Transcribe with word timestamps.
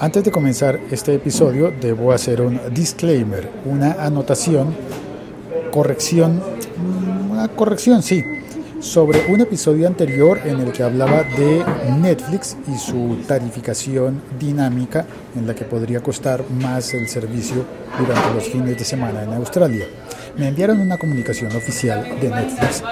Antes 0.00 0.24
de 0.24 0.32
comenzar 0.32 0.80
este 0.90 1.14
episodio 1.14 1.72
debo 1.80 2.12
hacer 2.12 2.40
un 2.40 2.60
disclaimer, 2.72 3.48
una 3.64 3.92
anotación, 3.92 4.74
corrección, 5.70 6.38
mm, 6.38 7.30
una 7.30 7.48
corrección, 7.48 8.02
sí, 8.02 8.24
sobre 8.80 9.32
un 9.32 9.40
episodio 9.40 9.86
anterior 9.86 10.40
en 10.44 10.60
el 10.60 10.72
que 10.72 10.82
hablaba 10.82 11.22
de 11.22 11.64
Netflix 12.00 12.56
y 12.66 12.76
su 12.76 13.18
tarificación 13.26 14.20
dinámica 14.38 15.06
en 15.36 15.46
la 15.46 15.54
que 15.54 15.64
podría 15.64 16.00
costar 16.00 16.44
más 16.50 16.92
el 16.92 17.08
servicio 17.08 17.64
durante 17.96 18.34
los 18.34 18.44
fines 18.44 18.76
de 18.76 18.84
semana 18.84 19.22
en 19.22 19.32
Australia. 19.32 19.86
Me 20.36 20.48
enviaron 20.48 20.80
una 20.80 20.98
comunicación 20.98 21.54
oficial 21.54 22.18
de 22.20 22.28
Netflix 22.28 22.82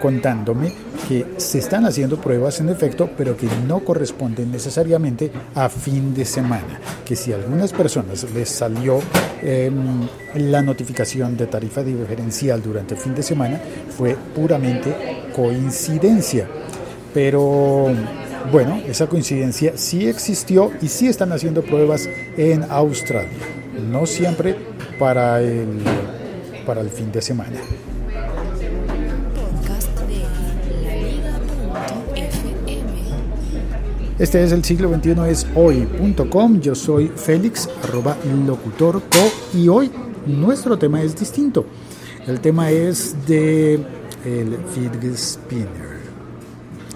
contándome 0.00 0.72
que 1.08 1.26
se 1.36 1.58
están 1.58 1.84
haciendo 1.84 2.20
pruebas 2.20 2.60
en 2.60 2.68
efecto, 2.68 3.10
pero 3.16 3.36
que 3.36 3.48
no 3.66 3.80
corresponden 3.80 4.52
necesariamente 4.52 5.32
a 5.54 5.68
fin 5.68 6.14
de 6.14 6.24
semana. 6.24 6.80
Que 7.04 7.16
si 7.16 7.32
a 7.32 7.36
algunas 7.36 7.72
personas 7.72 8.24
les 8.34 8.48
salió 8.48 9.00
em, 9.42 10.06
la 10.34 10.62
notificación 10.62 11.36
de 11.36 11.46
tarifa 11.46 11.82
diferencial 11.82 12.62
durante 12.62 12.94
el 12.94 13.00
fin 13.00 13.14
de 13.14 13.22
semana, 13.22 13.60
fue 13.96 14.16
puramente 14.34 14.94
coincidencia. 15.34 16.46
Pero 17.12 17.90
bueno, 18.50 18.80
esa 18.86 19.08
coincidencia 19.08 19.72
sí 19.76 20.08
existió 20.08 20.70
y 20.80 20.88
sí 20.88 21.08
están 21.08 21.32
haciendo 21.32 21.62
pruebas 21.62 22.08
en 22.36 22.64
Australia. 22.70 23.30
No 23.90 24.06
siempre 24.06 24.56
para 24.98 25.40
el, 25.40 25.80
para 26.64 26.80
el 26.80 26.90
fin 26.90 27.10
de 27.12 27.22
semana. 27.22 27.58
Este 34.18 34.44
es 34.44 34.52
el 34.52 34.62
siglo 34.62 34.88
XXI 34.94 35.14
es 35.28 35.46
hoy.com. 35.54 36.60
Yo 36.60 36.74
soy 36.74 37.08
Félix, 37.08 37.68
arroba 37.82 38.16
locutor 38.46 39.02
co, 39.02 39.58
y 39.58 39.68
hoy 39.68 39.90
nuestro 40.26 40.78
tema 40.78 41.02
es 41.02 41.18
distinto. 41.18 41.66
El 42.26 42.40
tema 42.40 42.70
es 42.70 43.16
de 43.26 43.74
el 44.24 44.58
fidget 44.72 45.16
spinner. 45.16 46.02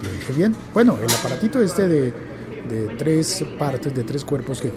¿Lo 0.03 0.13
dije 0.13 0.33
bien? 0.35 0.55
Bueno, 0.73 0.97
el 1.03 1.11
aparatito 1.11 1.61
este 1.61 1.89
de, 1.89 2.13
de 2.69 2.95
tres 2.97 3.45
partes, 3.59 3.95
de 3.95 4.05
tres 4.05 4.25
cuerpos 4.25 4.61
que 4.61 4.71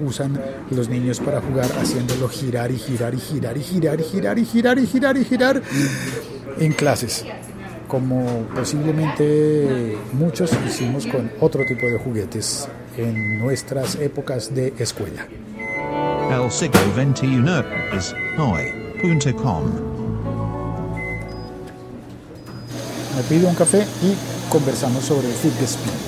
usan 0.00 0.40
los 0.70 0.88
niños 0.88 1.20
para 1.20 1.40
jugar, 1.40 1.66
haciéndolo 1.80 2.28
girar 2.28 2.70
y 2.70 2.78
girar 2.78 3.14
y 3.14 3.18
girar 3.18 3.56
y 3.56 3.62
girar 3.62 4.00
y 4.00 4.04
girar 4.04 4.38
y 4.38 4.44
girar 4.44 4.78
y 4.78 4.86
girar 4.86 5.16
y 5.16 5.24
girar 5.24 5.62
en 6.58 6.72
clases 6.72 7.24
como 7.88 8.46
posiblemente 8.54 9.96
muchos 10.12 10.50
hicimos 10.66 11.06
con 11.06 11.30
otro 11.40 11.64
tipo 11.64 11.86
de 11.86 11.98
juguetes 11.98 12.68
en 12.96 13.38
nuestras 13.38 13.96
épocas 13.96 14.54
de 14.54 14.74
escuela. 14.78 15.26
El 16.30 16.50
siglo 16.50 16.80
XXI 16.94 17.96
es 17.96 18.14
hoy.com. 18.38 19.64
Me 23.16 23.22
pido 23.28 23.48
un 23.48 23.54
café 23.54 23.86
y 24.02 24.35
conversamos 24.50 25.04
sobre 25.04 25.28
spin. 25.30 25.52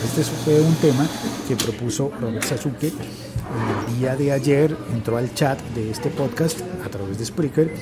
Este 0.04 0.22
fue 0.44 0.60
un 0.60 0.74
tema 0.76 1.06
que 1.46 1.56
propuso 1.56 2.10
Robert 2.20 2.44
Sasuke 2.44 2.84
el 2.84 3.98
día 3.98 4.16
de 4.16 4.32
ayer. 4.32 4.76
Entró 4.92 5.16
al 5.16 5.32
chat 5.34 5.60
de 5.74 5.90
este 5.90 6.10
podcast 6.10 6.60
a 6.84 6.88
través 6.88 7.18
de 7.18 7.24
Spreaker 7.24 7.72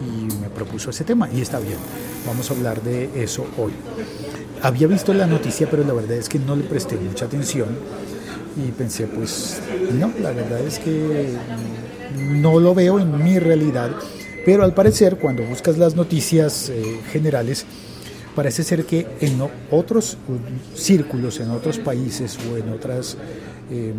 y 0.00 0.34
me 0.40 0.48
propuso 0.48 0.90
ese 0.90 1.04
tema 1.04 1.28
y 1.32 1.40
está 1.40 1.58
bien. 1.58 1.78
Vamos 2.26 2.50
a 2.50 2.54
hablar 2.54 2.82
de 2.82 3.22
eso 3.22 3.46
hoy. 3.58 3.72
Había 4.62 4.86
visto 4.86 5.14
la 5.14 5.26
noticia, 5.26 5.68
pero 5.70 5.84
la 5.84 5.92
verdad 5.92 6.16
es 6.16 6.28
que 6.28 6.38
no 6.38 6.56
le 6.56 6.64
presté 6.64 6.96
mucha 6.96 7.26
atención 7.26 7.68
y 8.56 8.70
pensé, 8.72 9.06
pues 9.06 9.60
no, 9.92 10.12
la 10.20 10.32
verdad 10.32 10.60
es 10.60 10.78
que 10.78 11.34
no 12.18 12.58
lo 12.58 12.74
veo 12.74 12.98
en 12.98 13.22
mi 13.22 13.38
realidad, 13.38 13.90
pero 14.44 14.64
al 14.64 14.74
parecer 14.74 15.18
cuando 15.18 15.44
buscas 15.44 15.78
las 15.78 15.94
noticias 15.94 16.68
eh, 16.68 17.00
generales, 17.10 17.64
parece 18.34 18.62
ser 18.62 18.84
que 18.84 19.06
en 19.20 19.40
otros 19.70 20.16
círculos, 20.74 21.40
en 21.40 21.50
otros 21.50 21.78
países 21.78 22.38
o 22.50 22.56
en 22.56 22.70
otras 22.70 23.16
eh, 23.70 23.92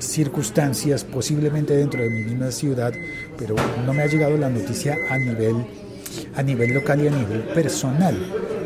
circunstancias, 0.00 1.04
posiblemente 1.04 1.76
dentro 1.76 2.02
de 2.02 2.10
mi 2.10 2.24
misma 2.24 2.50
ciudad, 2.50 2.92
pero 3.36 3.56
no 3.84 3.92
me 3.92 4.02
ha 4.02 4.06
llegado 4.06 4.36
la 4.36 4.48
noticia 4.48 4.96
a 5.10 5.18
nivel, 5.18 5.56
a 6.34 6.42
nivel 6.42 6.74
local 6.74 7.02
y 7.02 7.08
a 7.08 7.10
nivel 7.10 7.40
personal. 7.54 8.16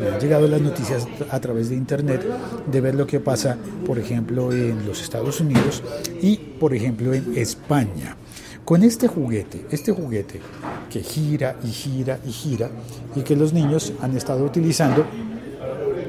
Me 0.00 0.08
han 0.08 0.20
llegado 0.20 0.48
las 0.48 0.60
noticias 0.60 1.06
a 1.30 1.38
través 1.40 1.68
de 1.68 1.76
internet 1.76 2.22
de 2.70 2.80
ver 2.80 2.94
lo 2.94 3.06
que 3.06 3.20
pasa, 3.20 3.56
por 3.86 3.98
ejemplo, 3.98 4.52
en 4.52 4.84
los 4.84 5.00
Estados 5.00 5.40
Unidos 5.40 5.82
y, 6.20 6.36
por 6.36 6.74
ejemplo, 6.74 7.14
en 7.14 7.36
España. 7.36 8.16
Con 8.64 8.84
este 8.84 9.08
juguete, 9.08 9.66
este 9.72 9.90
juguete 9.90 10.40
que 10.88 11.02
gira 11.02 11.56
y 11.64 11.68
gira 11.68 12.20
y 12.24 12.30
gira 12.30 12.70
y 13.16 13.22
que 13.22 13.34
los 13.34 13.52
niños 13.52 13.92
han 14.00 14.16
estado 14.16 14.44
utilizando 14.44 15.04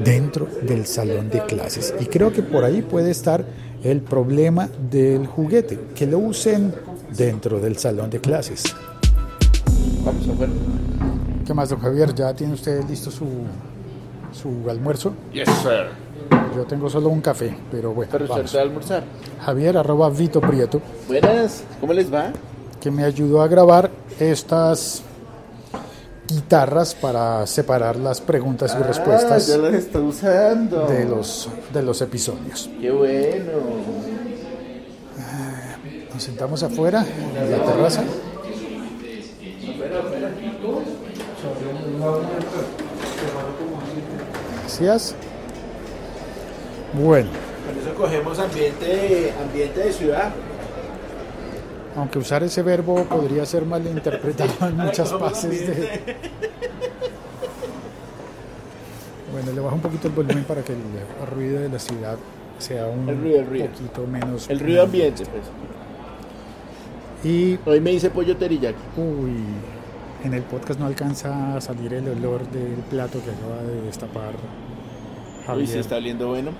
dentro 0.03 0.47
del 0.62 0.86
salón 0.86 1.31
de 1.31 1.44
clases. 1.46 1.96
Y 2.00 2.06
creo 2.06 2.31
que 2.31 2.44
por 2.44 2.63
ahí 2.63 2.84
puede 2.84 3.09
estar 3.09 3.44
el 3.84 4.02
problema 4.02 4.69
del 4.92 5.25
juguete, 5.25 5.80
que 5.96 6.06
lo 6.06 6.19
usen 6.19 6.74
dentro 7.18 7.59
del 7.59 7.78
salón 7.78 8.12
de 8.12 8.22
clases. 8.22 8.63
Vamos 10.06 10.28
a 10.30 10.40
ver. 10.40 10.50
¿Qué 11.47 11.53
más, 11.56 11.69
don 11.69 11.80
Javier? 11.80 12.13
¿Ya 12.13 12.36
tiene 12.36 12.53
usted 12.53 12.84
listo 12.88 13.09
su, 13.09 13.25
su 14.31 14.69
almuerzo? 14.69 15.16
Yes, 15.34 15.50
sir. 15.63 15.88
Yo 16.56 16.64
tengo 16.66 16.90
solo 16.90 17.10
un 17.10 17.22
café, 17.22 17.56
pero 17.72 17.94
bueno. 17.94 18.12
Pero 18.12 18.28
vamos. 18.28 18.46
usted 18.46 18.58
va 18.58 18.62
a 18.62 18.66
almorzar. 18.66 19.04
Javier, 19.46 19.78
arroba 19.78 20.10
Vito 20.10 20.40
Prieto, 20.42 20.82
Buenas, 21.08 21.64
¿cómo 21.80 21.94
les 21.94 22.14
va? 22.14 22.32
que 22.80 22.92
me 22.92 23.04
ayudó 23.06 23.42
a 23.42 23.48
grabar 23.48 23.90
estas 24.20 25.02
guitarras 26.28 26.94
para 26.96 27.46
separar 27.48 27.96
las 27.96 28.20
preguntas 28.22 28.76
y 28.80 28.84
respuestas 28.84 29.50
Ah, 29.50 29.54
ya 29.54 29.58
las 29.58 29.74
está 29.74 30.00
usando. 30.00 30.86
de 30.88 31.06
los, 31.06 31.50
de 31.74 31.82
los 31.82 32.02
episodios. 32.02 32.70
Qué 32.82 32.92
bueno. 32.92 33.52
Nos 36.14 36.22
sentamos 36.24 36.62
afuera, 36.64 37.06
en 37.36 37.52
la 37.52 37.58
terraza. 37.66 38.04
Gracias. 44.62 45.16
Bueno, 46.94 47.30
Con 47.68 47.78
eso 47.80 47.94
cogemos 47.96 48.38
ambiente, 48.40 49.34
ambiente 49.42 49.80
de 49.80 49.92
ciudad. 49.94 50.31
aunque 51.96 52.20
usar 52.20 52.44
ese 52.44 52.62
verbo 52.62 53.04
podría 53.06 53.46
ser 53.46 53.66
malinterpretado 53.66 54.68
en 54.68 54.78
muchas 54.86 55.12
pases 55.14 55.68
de... 55.68 56.16
Bueno, 59.31 59.52
le 59.52 59.62
bajo 59.62 59.76
un 59.76 59.81
poquito 59.81 60.08
el 60.08 60.14
volumen 60.14 60.44
para 60.44 60.62
que 60.64 60.74
el 60.74 60.80
ruido 61.36 61.59
de 61.62 61.70
la 61.70 61.80
ciudad 61.80 62.18
sea 62.59 62.86
un 62.86 63.10
El 63.10 63.20
ruido, 63.20 63.40
el 63.40 63.48
ruido. 63.48 63.68
poquito 63.68 64.06
menos... 64.08 64.48
El 64.50 64.60
ruido 64.60 64.84
ambiente, 64.84 65.24
pues. 65.25 65.44
Y 67.24 67.58
Hoy 67.66 67.80
me 67.81 67.92
hice 67.94 68.12
pollo 68.12 68.38
teriyaki. 68.38 68.78
Uy, 68.96 69.34
en 70.24 70.34
el 70.36 70.44
podcast 70.44 70.80
no 70.80 70.86
alcanza 70.86 71.56
a 71.58 71.62
salir 71.62 71.94
el 71.96 72.08
olor 72.10 72.48
del 72.50 72.75
plato 72.92 73.20
que 73.24 73.31
acaba 73.31 73.64
de 73.64 73.81
destapar 73.81 74.34
Uy, 74.34 75.46
Javier. 75.48 75.68
se 75.68 75.80
está 75.80 75.96
oliendo 75.96 76.28
bueno. 76.28 76.52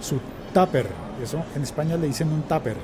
Su 0.00 0.20
tupper, 0.54 0.86
eso 1.22 1.42
en 1.54 1.62
España 1.62 1.96
le 1.96 2.06
dicen 2.08 2.32
un 2.32 2.42
tupper. 2.42 2.76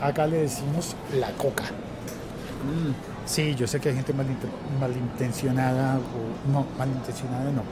Acá 0.00 0.26
le 0.26 0.38
decimos 0.38 0.94
la 1.18 1.30
coca. 1.32 1.64
Sí, 3.24 3.54
yo 3.54 3.66
sé 3.66 3.80
que 3.80 3.88
hay 3.90 3.94
gente 3.96 4.14
malint- 4.14 4.78
malintencionada, 4.80 5.96
o 5.96 6.50
no, 6.52 6.66
malintencionada 6.78 7.50
no. 7.50 7.62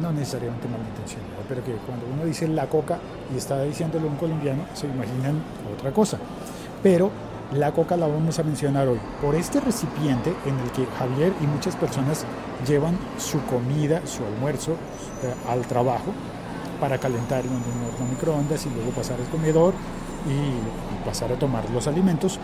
No 0.00 0.12
necesariamente 0.12 0.68
malintencionada, 0.68 1.42
pero 1.48 1.64
que 1.64 1.72
cuando 1.86 2.04
uno 2.12 2.24
dice 2.26 2.46
la 2.48 2.66
coca 2.66 2.98
y 3.32 3.38
está 3.38 3.62
diciéndolo 3.62 4.08
un 4.08 4.16
colombiano, 4.16 4.64
se 4.74 4.86
imaginan 4.86 5.40
otra 5.74 5.90
cosa. 5.92 6.18
Pero 6.82 7.10
la 7.52 7.72
coca 7.72 7.96
la 7.96 8.06
vamos 8.06 8.38
a 8.38 8.42
mencionar 8.42 8.88
hoy 8.88 8.98
por 9.22 9.34
este 9.34 9.60
recipiente 9.60 10.34
en 10.46 10.58
el 10.58 10.70
que 10.72 10.86
Javier 10.98 11.32
y 11.40 11.46
muchas 11.46 11.76
personas 11.76 12.24
llevan 12.66 12.98
su 13.18 13.40
comida, 13.44 14.02
su 14.06 14.24
almuerzo 14.24 14.72
eh, 14.72 15.34
al 15.48 15.60
trabajo 15.62 16.12
para 16.80 16.98
calentarlo 16.98 17.50
en 17.50 18.04
un 18.04 18.10
microondas 18.10 18.66
y 18.66 18.70
luego 18.70 18.90
pasar 18.90 19.18
al 19.20 19.26
comedor 19.28 19.74
y, 20.26 20.32
y 20.32 21.06
pasar 21.06 21.32
a 21.32 21.36
tomar 21.36 21.68
los 21.70 21.86
alimentos. 21.86 22.38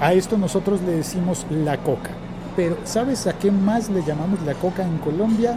A 0.00 0.12
esto 0.12 0.38
nosotros 0.38 0.80
le 0.82 0.92
decimos 0.92 1.46
la 1.50 1.76
coca. 1.78 2.10
Pero 2.56 2.76
¿sabes 2.84 3.26
a 3.26 3.34
qué 3.34 3.50
más 3.50 3.90
le 3.90 4.02
llamamos 4.02 4.40
la 4.42 4.54
coca 4.54 4.82
en 4.82 4.98
Colombia? 4.98 5.56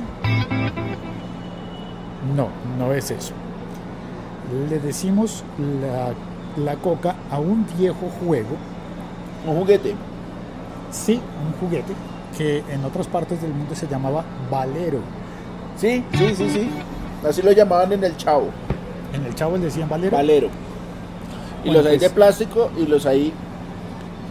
No, 2.36 2.50
no 2.78 2.94
es 2.94 3.12
eso. 3.12 3.34
Le 4.70 4.80
decimos 4.80 5.44
la, 5.58 6.14
la 6.58 6.76
coca 6.76 7.16
a 7.32 7.40
un 7.40 7.66
viejo 7.78 8.10
juego, 8.24 8.56
Un 9.48 9.58
juguete. 9.60 9.96
sí, 10.92 11.20
un 11.46 11.54
juguete, 11.60 11.94
que 12.38 12.64
en 12.72 12.84
otras 12.86 13.08
partes 13.08 13.42
del 13.42 13.54
mundo 13.54 13.76
se 13.76 13.88
llamaba 13.88 14.24
valero. 14.52 15.00
Sí, 15.78 16.04
sí, 16.18 16.36
sí, 16.36 16.50
sí. 16.50 16.70
Así 17.28 17.42
lo 17.42 17.52
llamaban 17.52 17.92
en 17.94 18.04
el 18.04 18.16
chavo. 18.18 18.48
En 19.14 19.26
el 19.26 19.34
chavo 19.36 19.58
le 19.58 19.66
decían 19.66 19.90
valero. 19.90 20.16
Valero. 20.16 20.48
Y 21.64 21.68
Bueno, 21.68 21.82
los 21.84 21.92
hay 21.92 21.98
de 21.98 22.10
pues- 22.10 22.12
plástico 22.14 22.72
y 22.78 22.86
los 22.86 23.06
hay 23.06 23.34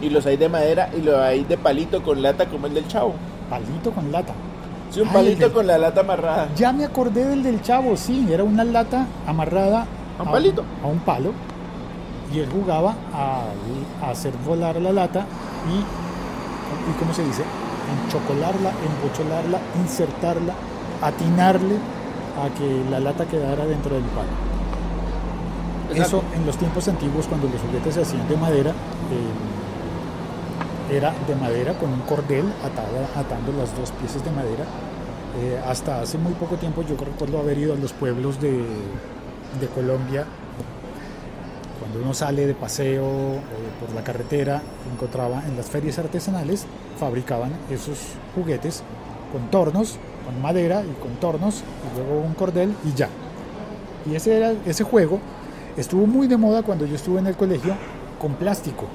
y 0.00 0.10
los 0.10 0.26
hay 0.26 0.36
de 0.36 0.48
madera 0.48 0.90
y 0.96 1.00
los 1.00 1.14
hay 1.18 1.44
de 1.44 1.56
palito 1.56 2.02
con 2.02 2.20
lata 2.22 2.46
como 2.46 2.66
el 2.66 2.74
del 2.74 2.86
chavo. 2.88 3.14
Palito 3.48 3.92
con 3.92 4.10
lata. 4.12 4.32
Sí, 4.90 5.00
un 5.00 5.08
Ay, 5.08 5.14
palito 5.14 5.52
con 5.52 5.66
la 5.66 5.78
lata 5.78 6.00
amarrada. 6.00 6.48
Ya 6.56 6.72
me 6.72 6.84
acordé 6.84 7.24
del 7.24 7.42
del 7.42 7.62
chavo, 7.62 7.96
sí, 7.96 8.26
era 8.30 8.42
una 8.44 8.64
lata 8.64 9.06
amarrada 9.26 9.86
¿A 10.18 10.22
un 10.24 10.30
palito? 10.30 10.64
a 10.82 10.86
un 10.88 10.98
palo 11.00 11.32
y 12.32 12.40
él 12.40 12.48
jugaba 12.50 12.94
a, 13.12 13.44
a 14.02 14.10
hacer 14.10 14.32
volar 14.46 14.76
la 14.80 14.92
lata 14.92 15.26
y, 15.70 15.78
y 16.90 16.94
¿cómo 16.98 17.12
se 17.12 17.24
dice? 17.24 17.42
Enchocolarla, 18.06 18.70
embocholarla, 18.70 19.58
insertarla, 19.82 20.54
atinarle 21.02 21.76
a 22.36 22.48
que 22.58 22.84
la 22.90 23.00
lata 23.00 23.26
quedara 23.26 23.66
dentro 23.66 23.94
del 23.94 24.04
palo. 24.04 24.28
Exacto. 25.90 26.18
Eso 26.18 26.22
en 26.34 26.46
los 26.46 26.56
tiempos 26.56 26.88
antiguos, 26.88 27.26
cuando 27.26 27.48
los 27.48 27.60
juguetes 27.60 27.94
se 27.94 28.02
hacían 28.02 28.26
de 28.28 28.36
madera, 28.36 28.70
eh, 30.90 30.96
era 30.96 31.12
de 31.26 31.34
madera 31.36 31.74
con 31.78 31.92
un 31.92 32.00
cordel 32.00 32.46
atada- 32.64 33.20
atando 33.20 33.52
las 33.52 33.76
dos 33.76 33.90
piezas 33.92 34.24
de 34.24 34.30
madera. 34.30 34.64
Eh, 35.40 35.60
hasta 35.66 36.02
hace 36.02 36.18
muy 36.18 36.32
poco 36.34 36.56
tiempo 36.56 36.82
yo 36.82 36.94
recuerdo 36.96 37.38
haber 37.38 37.58
ido 37.58 37.72
a 37.72 37.76
los 37.76 37.92
pueblos 37.92 38.40
de, 38.40 38.52
de 39.60 39.66
Colombia. 39.74 40.26
Cuando 41.92 42.06
uno 42.06 42.14
sale 42.14 42.46
de 42.46 42.54
paseo 42.54 43.04
eh, 43.04 43.38
por 43.78 43.94
la 43.94 44.02
carretera, 44.02 44.62
encontraba 44.90 45.42
en 45.46 45.58
las 45.58 45.68
ferias 45.68 45.98
artesanales, 45.98 46.64
fabricaban 46.98 47.52
esos 47.70 47.98
juguetes 48.34 48.82
con 49.30 49.50
tornos, 49.50 49.98
con 50.24 50.40
madera 50.40 50.82
y 50.82 51.02
con 51.02 51.16
tornos, 51.16 51.56
y 51.60 51.98
luego 51.98 52.22
un 52.26 52.32
cordel 52.32 52.74
y 52.82 52.96
ya. 52.96 53.10
Y 54.10 54.14
ese, 54.14 54.38
era, 54.38 54.54
ese 54.64 54.84
juego 54.84 55.20
estuvo 55.76 56.06
muy 56.06 56.28
de 56.28 56.38
moda 56.38 56.62
cuando 56.62 56.86
yo 56.86 56.96
estuve 56.96 57.18
en 57.18 57.26
el 57.26 57.36
colegio 57.36 57.74
con 58.18 58.36
plástico. 58.36 58.86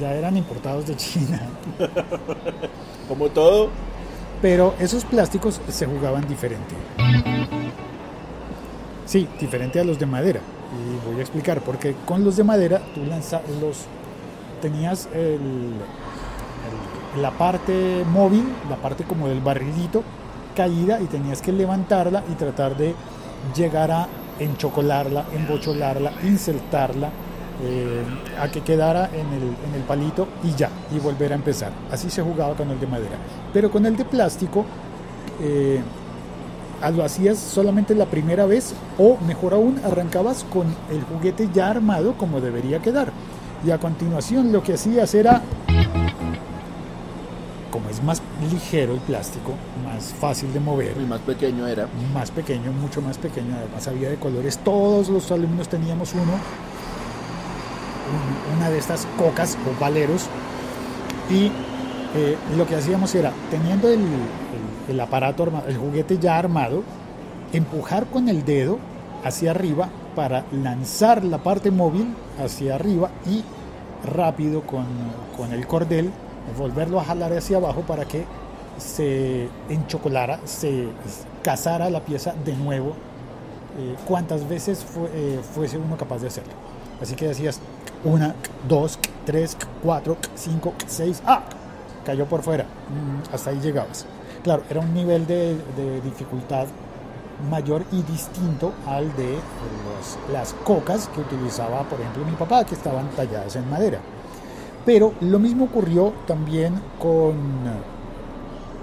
Ya 0.00 0.12
eran 0.12 0.36
importados 0.36 0.88
de 0.88 0.96
China. 0.96 1.48
Como 3.08 3.28
todo, 3.28 3.68
Pero 4.40 4.74
esos 4.80 5.04
plásticos 5.04 5.60
se 5.68 5.86
jugaban 5.86 6.26
diferente. 6.26 6.74
Sí, 9.06 9.28
diferente 9.38 9.78
a 9.78 9.84
los 9.84 10.00
de 10.00 10.06
madera. 10.06 10.40
Y 10.72 11.06
voy 11.10 11.18
a 11.18 11.20
explicar, 11.20 11.60
porque 11.60 11.94
con 12.06 12.24
los 12.24 12.36
de 12.36 12.44
madera 12.44 12.80
tú 12.94 13.04
lanza, 13.04 13.40
los 13.60 13.84
tenías 14.60 15.08
el- 15.14 15.74
la 17.20 17.30
parte 17.32 18.04
móvil, 18.10 18.44
la 18.70 18.76
parte 18.76 19.04
como 19.04 19.28
del 19.28 19.40
barrilito 19.40 20.02
caída 20.56 21.00
y 21.00 21.06
tenías 21.06 21.42
que 21.42 21.52
levantarla 21.52 22.22
y 22.30 22.34
tratar 22.34 22.76
de 22.76 22.94
llegar 23.54 23.90
a 23.90 24.08
enchocolarla, 24.38 25.24
embocholarla, 25.34 26.12
insertarla, 26.24 27.10
eh, 27.64 28.02
a 28.40 28.48
que 28.50 28.62
quedara 28.62 29.06
en 29.12 29.26
el, 29.32 29.42
en 29.68 29.74
el 29.76 29.82
palito 29.86 30.26
y 30.42 30.54
ya, 30.54 30.70
y 30.90 30.98
volver 30.98 31.32
a 31.32 31.34
empezar. 31.36 31.70
Así 31.90 32.08
se 32.10 32.22
jugaba 32.22 32.54
con 32.54 32.70
el 32.70 32.80
de 32.80 32.86
madera. 32.86 33.16
Pero 33.52 33.70
con 33.70 33.84
el 33.84 33.96
de 33.96 34.04
plástico, 34.04 34.64
eh, 35.40 35.80
lo 36.90 37.04
hacías 37.04 37.38
solamente 37.38 37.94
la 37.94 38.06
primera 38.06 38.46
vez 38.46 38.74
o 38.98 39.16
mejor 39.26 39.54
aún 39.54 39.80
arrancabas 39.84 40.44
con 40.44 40.66
el 40.90 41.02
juguete 41.04 41.48
ya 41.54 41.68
armado 41.70 42.14
como 42.14 42.40
debería 42.40 42.80
quedar. 42.80 43.12
Y 43.64 43.70
a 43.70 43.78
continuación 43.78 44.50
lo 44.52 44.62
que 44.62 44.74
hacías 44.74 45.14
era, 45.14 45.40
como 47.70 47.88
es 47.88 48.02
más 48.02 48.20
ligero 48.50 48.94
el 48.94 49.00
plástico, 49.00 49.52
más 49.84 50.12
fácil 50.20 50.52
de 50.52 50.60
mover, 50.60 50.96
el 50.98 51.06
más 51.06 51.20
pequeño 51.20 51.66
era. 51.66 51.86
más 52.12 52.30
pequeño, 52.30 52.72
mucho 52.72 53.00
más 53.00 53.16
pequeño, 53.18 53.54
además 53.56 53.86
había 53.88 54.10
de 54.10 54.16
colores, 54.16 54.58
todos 54.58 55.08
los 55.08 55.30
alumnos 55.30 55.68
teníamos 55.68 56.12
uno, 56.12 56.22
un- 58.12 58.56
una 58.58 58.68
de 58.68 58.78
estas 58.78 59.06
cocas 59.16 59.56
o 59.66 59.80
valeros, 59.80 60.26
y 61.30 61.46
eh, 62.14 62.36
lo 62.58 62.66
que 62.66 62.76
hacíamos 62.76 63.14
era, 63.14 63.32
teniendo 63.50 63.88
el, 63.88 64.00
el- 64.88 65.00
aparato 65.00 65.46
el 65.66 65.76
juguete 65.76 66.18
ya 66.18 66.38
armado, 66.38 66.82
empujar 67.52 68.06
con 68.06 68.28
el 68.28 68.44
dedo 68.44 68.78
hacia 69.24 69.50
arriba 69.52 69.88
para 70.16 70.44
lanzar 70.52 71.24
la 71.24 71.38
parte 71.38 71.70
móvil 71.70 72.14
hacia 72.42 72.74
arriba 72.74 73.10
y 73.26 73.42
rápido 74.08 74.62
con, 74.62 74.84
con 75.36 75.52
el 75.52 75.66
cordel 75.66 76.10
volverlo 76.58 76.98
a 77.00 77.04
jalar 77.04 77.32
hacia 77.32 77.56
abajo 77.58 77.82
para 77.82 78.04
que 78.04 78.24
se 78.78 79.48
enchocolara, 79.68 80.40
se 80.44 80.88
cazara 81.42 81.88
la 81.90 82.00
pieza 82.00 82.34
de 82.44 82.54
nuevo 82.56 82.94
eh, 83.78 83.94
cuantas 84.06 84.48
veces 84.48 84.84
eh, 85.14 85.40
fuese 85.54 85.78
uno 85.78 85.96
capaz 85.96 86.18
de 86.20 86.26
hacerlo. 86.28 86.52
Así 87.00 87.14
que 87.14 87.28
decías 87.28 87.60
una, 88.04 88.34
dos, 88.68 88.98
tres, 89.24 89.56
cuatro, 89.82 90.16
cinco, 90.34 90.72
seis, 90.86 91.22
¡ah! 91.26 91.42
Cayó 92.04 92.26
por 92.26 92.42
fuera. 92.42 92.64
Mm, 92.64 93.34
hasta 93.34 93.50
ahí 93.50 93.60
llegabas. 93.60 94.04
Claro, 94.42 94.64
era 94.68 94.80
un 94.80 94.92
nivel 94.92 95.26
de, 95.26 95.56
dificultad 96.02 96.66
mayor 97.48 97.84
y 97.92 98.02
distinto 98.02 98.72
al 98.86 99.14
de 99.16 99.38
las 100.32 100.52
cocas 100.64 101.08
que 101.08 101.20
utilizaba, 101.20 101.82
por 101.84 102.00
ejemplo, 102.00 102.24
mi 102.24 102.32
papá, 102.32 102.64
que 102.64 102.74
estaban 102.74 103.08
talladas 103.10 103.54
en 103.54 103.70
madera. 103.70 104.00
Pero 104.84 105.14
lo 105.20 105.38
mismo 105.38 105.66
ocurrió 105.66 106.12
también 106.26 106.74
con, 106.98 107.36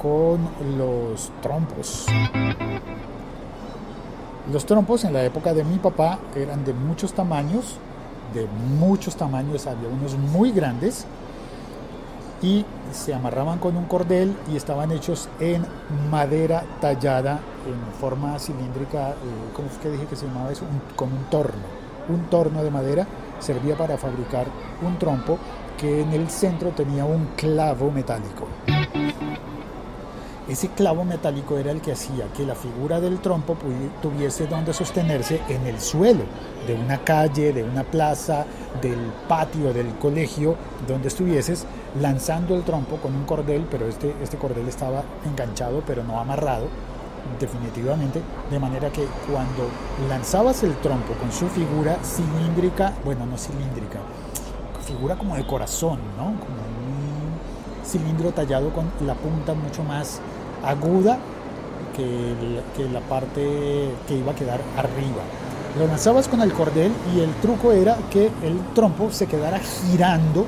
con 0.01 0.39
los 0.77 1.29
trompos. 1.41 2.05
Los 4.51 4.65
trompos 4.65 5.03
en 5.03 5.13
la 5.13 5.23
época 5.23 5.53
de 5.53 5.65
mi 5.65 5.77
papá 5.77 6.19
eran 6.35 6.63
de 6.63 6.73
muchos 6.73 7.11
tamaños, 7.11 7.75
de 8.33 8.47
muchos 8.79 9.15
tamaños, 9.15 9.67
había 9.67 9.89
unos 9.89 10.17
muy 10.17 10.51
grandes 10.51 11.05
y 12.41 12.65
se 12.91 13.13
amarraban 13.13 13.59
con 13.59 13.75
un 13.75 13.85
cordel 13.85 14.35
y 14.51 14.55
estaban 14.55 14.91
hechos 14.91 15.29
en 15.39 15.65
madera 16.09 16.63
tallada 16.81 17.39
en 17.67 17.93
forma 17.99 18.39
cilíndrica, 18.39 19.09
eh, 19.09 19.13
¿cómo 19.53 19.67
que 19.81 19.89
dije 19.89 20.05
que 20.05 20.15
se 20.15 20.25
llamaba 20.25 20.51
eso? 20.51 20.63
Con 20.95 21.11
un 21.11 21.23
torno. 21.25 21.79
Un 22.07 22.23
torno 22.29 22.63
de 22.63 22.71
madera 22.71 23.07
servía 23.39 23.75
para 23.75 23.97
fabricar 23.97 24.47
un 24.81 24.97
trompo 24.97 25.37
que 25.77 26.01
en 26.01 26.11
el 26.13 26.29
centro 26.29 26.71
tenía 26.71 27.05
un 27.05 27.29
clavo 27.35 27.91
metálico. 27.91 28.47
Ese 30.49 30.69
clavo 30.69 31.05
metálico 31.05 31.59
era 31.59 31.69
el 31.69 31.79
que 31.79 31.91
hacía 31.91 32.25
que 32.35 32.43
la 32.43 32.55
figura 32.55 32.99
del 32.99 33.19
trompo 33.19 33.55
tuviese 34.01 34.47
donde 34.47 34.73
sostenerse 34.73 35.41
en 35.47 35.67
el 35.67 35.79
suelo 35.79 36.23
de 36.65 36.73
una 36.73 36.97
calle, 37.03 37.53
de 37.53 37.63
una 37.63 37.83
plaza, 37.83 38.47
del 38.81 38.99
patio 39.27 39.73
del 39.73 39.87
colegio, 39.95 40.55
donde 40.87 41.07
estuvieses 41.07 41.65
lanzando 41.99 42.55
el 42.55 42.63
trompo 42.63 42.97
con 42.97 43.15
un 43.15 43.23
cordel, 43.25 43.65
pero 43.69 43.87
este, 43.87 44.13
este 44.21 44.37
cordel 44.37 44.67
estaba 44.67 45.03
enganchado, 45.25 45.81
pero 45.85 46.03
no 46.03 46.19
amarrado, 46.19 46.67
definitivamente, 47.39 48.21
de 48.49 48.59
manera 48.59 48.89
que 48.91 49.05
cuando 49.29 49.67
lanzabas 50.07 50.63
el 50.63 50.75
trompo 50.77 51.13
con 51.13 51.31
su 51.31 51.47
figura 51.47 51.97
cilíndrica, 52.03 52.93
bueno, 53.03 53.25
no 53.25 53.37
cilíndrica, 53.37 53.99
figura 54.85 55.15
como 55.15 55.35
de 55.35 55.45
corazón, 55.45 55.99
¿no? 56.17 56.25
Como 56.39 56.55
un 56.55 57.85
cilindro 57.85 58.31
tallado 58.31 58.71
con 58.71 58.91
la 59.05 59.15
punta 59.15 59.53
mucho 59.53 59.83
más 59.83 60.21
aguda 60.63 61.17
que, 61.95 62.61
que 62.75 62.89
la 62.89 63.01
parte 63.01 63.91
que 64.07 64.15
iba 64.15 64.31
a 64.31 64.35
quedar 64.35 64.61
arriba. 64.77 65.23
Lo 65.77 65.87
lanzabas 65.87 66.27
con 66.27 66.41
el 66.41 66.51
cordel 66.51 66.91
y 67.15 67.19
el 67.19 67.31
truco 67.35 67.71
era 67.71 67.95
que 68.09 68.25
el 68.43 68.59
trompo 68.73 69.11
se 69.11 69.27
quedara 69.27 69.59
girando 69.59 70.45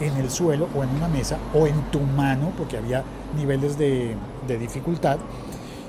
en 0.00 0.16
el 0.16 0.30
suelo 0.30 0.68
o 0.74 0.82
en 0.82 0.90
una 0.90 1.08
mesa 1.08 1.38
o 1.54 1.66
en 1.66 1.80
tu 1.90 2.00
mano, 2.00 2.52
porque 2.56 2.78
había 2.78 3.02
niveles 3.36 3.76
de, 3.76 4.16
de 4.46 4.58
dificultad. 4.58 5.18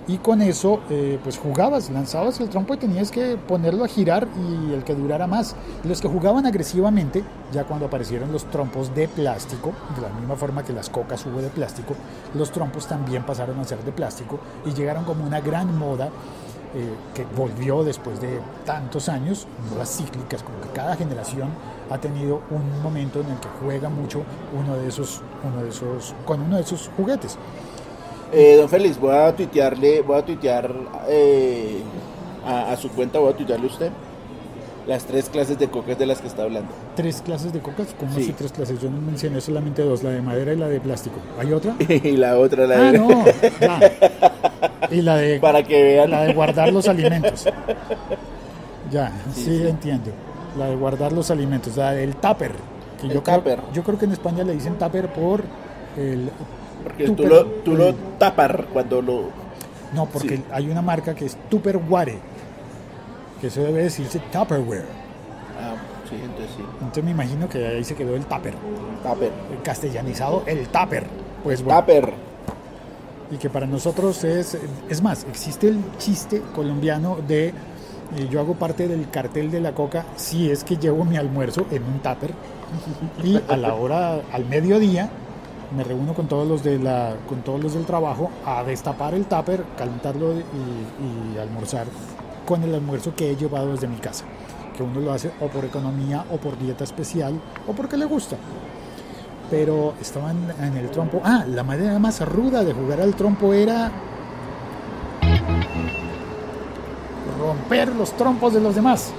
Y 0.08 0.18
con 0.18 0.42
eso, 0.42 0.82
eh, 0.90 1.20
pues 1.24 1.38
jugabas, 1.38 1.92
lanzabas 1.92 2.40
el 2.40 2.50
trompo 2.50 2.74
y 2.74 2.78
tenías 2.78 3.12
que 3.12 3.38
ponerlo 3.38 3.84
a 3.84 3.88
girar 3.88 4.28
y 4.36 4.74
el 4.74 4.84
que 4.84 4.96
durara 4.96 5.28
más. 5.28 5.56
Los 5.84 6.02
que 6.02 6.08
jugaban 6.08 6.46
agresivamente, 6.48 7.24
ya 7.54 7.66
cuando 7.66 7.86
aparecieron 7.86 8.32
los 8.32 8.46
trompos 8.46 8.94
de 8.96 9.08
plástico, 9.08 9.74
de 9.96 10.02
la 10.02 10.10
misma 10.10 10.36
forma 10.36 10.64
que 10.64 10.74
las 10.74 10.90
cocas 10.90 11.24
hubo 11.28 11.40
de 11.40 11.50
plástico, 11.50 11.94
los 12.34 12.52
trompos 12.52 12.88
también 12.88 13.24
pasaron 13.24 13.60
a 13.60 13.64
ser 13.64 13.84
de 13.84 13.92
plástico 13.92 14.40
y 14.66 14.74
llegaron 14.74 15.06
como 15.06 15.24
una 15.24 15.40
gran 15.40 15.78
moda 15.78 16.10
eh, 16.76 16.94
que 17.14 17.26
volvió 17.36 17.84
después 17.84 18.20
de 18.22 18.40
tantos 18.66 19.10
años, 19.10 19.48
modas 19.70 19.98
cíclicas, 19.98 20.44
como 20.44 20.62
que 20.62 20.70
cada 20.70 20.96
generación 20.96 21.50
ha 21.90 21.98
tenido 21.98 22.42
un 22.50 22.82
momento 22.82 23.22
en 23.22 23.30
el 23.32 23.38
que 23.40 23.48
juega 23.62 23.90
mucho 23.90 24.24
uno 24.58 24.78
de 24.78 24.88
esos, 24.88 25.22
uno 25.44 25.64
de 25.64 25.70
esos, 25.70 26.16
con 26.26 26.42
uno 26.42 26.56
de 26.56 26.62
esos 26.64 26.90
juguetes. 26.96 27.38
Eh, 28.32 28.56
don 28.58 28.70
Félix, 28.70 29.00
voy 29.00 29.16
a 29.16 29.36
tuitearle, 29.36 30.02
voy 30.02 30.18
a 30.18 30.26
tuitear 30.26 30.74
eh, 31.08 31.82
a, 32.46 32.72
a 32.72 32.78
su 32.78 32.90
cuenta, 32.90 33.20
voy 33.20 33.34
a 33.34 33.36
tuitearle 33.36 33.68
a 33.68 33.70
usted 33.70 33.92
las 34.88 35.06
tres 35.06 35.30
clases 35.30 35.60
de 35.60 35.68
cocas 35.70 35.98
de 36.00 36.06
las 36.06 36.20
que 36.22 36.28
está 36.28 36.44
hablando. 36.44 36.70
tres 36.96 37.22
clases 37.22 37.54
de 37.54 37.60
cocas, 37.60 37.88
como 38.00 38.14
Sí. 38.16 38.22
así 38.24 38.34
tres 38.34 38.52
clases? 38.52 38.82
Yo 38.82 38.90
no 38.90 39.00
mencioné 39.00 39.40
solamente 39.42 39.84
dos, 39.84 40.02
la 40.04 40.10
de 40.12 40.22
madera 40.22 40.54
y 40.54 40.58
la 40.58 40.68
de 40.68 40.80
plástico. 40.80 41.16
¿Hay 41.40 41.54
otra? 41.54 41.76
y 41.90 42.18
la 42.18 42.38
otra, 42.38 42.66
la 42.68 42.76
Ah, 42.88 42.92
de... 42.92 42.98
no, 43.00 43.26
ya. 43.60 43.80
Y 44.90 45.02
la 45.02 45.18
de, 45.18 45.40
Para 45.42 45.64
que 45.64 45.84
vean. 45.84 46.10
la 46.12 46.24
de 46.24 46.34
guardar 46.34 46.72
los 46.74 46.88
alimentos. 46.88 47.46
Ya, 48.92 49.12
sí, 49.34 49.44
Sí, 49.46 49.58
sí. 49.60 49.68
entiendo. 49.68 50.12
La 50.58 50.66
de 50.68 50.76
guardar 50.76 51.14
los 51.14 51.32
alimentos, 51.32 51.78
la 51.78 51.92
del 51.94 52.16
tupper. 52.16 52.52
Que 53.00 53.08
El 53.08 53.14
yo, 53.14 53.24
creo, 53.24 53.38
tupper. 53.38 53.60
yo 53.74 53.84
creo 53.84 53.98
que 53.98 54.06
en 54.06 54.12
España 54.12 54.44
le 54.44 54.54
dicen 54.54 54.76
tupper 54.78 55.08
por 55.14 55.44
el... 55.98 56.30
Porque 56.84 57.06
tú 57.06 57.16
Tupper- 57.16 57.28
lo, 57.30 57.46
tú 57.64 57.76
lo 57.76 57.94
tapar 58.18 58.66
cuando 58.74 59.02
lo... 59.02 59.26
No, 59.94 60.06
porque 60.08 60.38
Sí. 60.38 60.44
hay 60.52 60.70
una 60.70 60.82
marca 60.82 61.14
que 61.14 61.26
es 61.26 61.38
Tupperware, 61.50 62.18
que 63.42 63.48
eso 63.48 63.62
debe 63.62 63.84
decirse 63.84 64.20
Tupperware. 64.32 64.86
Ah, 65.60 65.76
sí, 66.10 66.16
entonces 66.16 66.56
sí. 66.56 66.64
Entonces 66.74 67.04
me 67.04 67.12
imagino 67.12 67.50
que 67.50 67.68
ahí 67.68 67.84
se 67.84 67.96
quedó 67.96 68.16
el 68.16 68.26
tupper. 68.26 68.54
Tupper. 69.04 69.32
El 69.52 69.62
castellanizado, 69.64 70.44
el 70.46 70.68
tupper. 70.70 71.06
Pues 71.44 71.64
bueno, 71.64 71.80
Tupper. 71.80 72.14
y 73.32 73.38
que 73.38 73.50
para 73.50 73.66
nosotros 73.66 74.24
es... 74.24 74.58
Es 74.90 75.02
más, 75.02 75.26
existe 75.30 75.68
el 75.70 75.80
chiste 75.98 76.42
colombiano 76.54 77.18
de... 77.28 77.48
eh, 77.48 78.28
yo 78.30 78.40
hago 78.42 78.56
parte 78.56 78.88
del 78.88 79.10
cartel 79.10 79.50
de 79.52 79.60
la 79.62 79.74
coca 79.74 80.06
si 80.16 80.50
es 80.52 80.64
que 80.64 80.78
llevo 80.78 81.04
mi 81.06 81.18
almuerzo 81.18 81.66
en 81.72 81.84
un 81.84 82.00
tupper 82.00 82.32
y 83.24 83.42
a 83.50 83.58
la 83.58 83.74
hora, 83.74 84.22
al 84.32 84.46
mediodía, 84.46 85.10
me 85.76 85.84
reúno 85.84 86.14
con 86.14 86.28
todos 86.28 86.48
los 86.48 86.64
de 86.64 86.80
la, 86.80 87.16
con 87.28 87.42
todos 87.42 87.62
los 87.62 87.74
del 87.74 87.86
trabajo 87.86 88.30
a 88.46 88.64
destapar 88.64 89.14
el 89.14 89.26
tupper, 89.26 89.64
calentarlo 89.78 90.34
y, 90.34 90.44
y 91.36 91.38
almorzar 91.40 91.88
con 92.46 92.64
el 92.64 92.74
almuerzo 92.74 93.16
que 93.16 93.32
he 93.32 93.36
llevado 93.36 93.72
desde 93.72 93.88
mi 93.88 93.98
casa. 93.98 94.26
Que 94.76 94.84
uno 94.84 95.00
lo 95.00 95.12
hace 95.12 95.32
o 95.40 95.48
por 95.48 95.66
economía 95.66 96.26
o 96.32 96.38
por 96.38 96.58
dieta 96.58 96.84
especial 96.84 97.40
o 97.68 97.74
porque 97.74 97.98
le 97.98 98.06
gusta. 98.06 98.38
Pero 99.50 99.94
estaban 100.00 100.38
en 100.62 100.78
el 100.78 100.90
trompo. 100.90 101.22
Ah, 101.24 101.46
la 101.48 101.64
manera 101.64 102.00
más 102.00 102.22
ruda 102.22 102.64
de 102.64 102.74
jugar 102.74 103.02
al 103.02 103.16
trompo 103.16 103.54
era 103.54 103.92
romper 107.40 107.94
los 107.96 108.12
trompos 108.14 108.54
de 108.54 108.62
los 108.62 108.76
demás. 108.76 109.12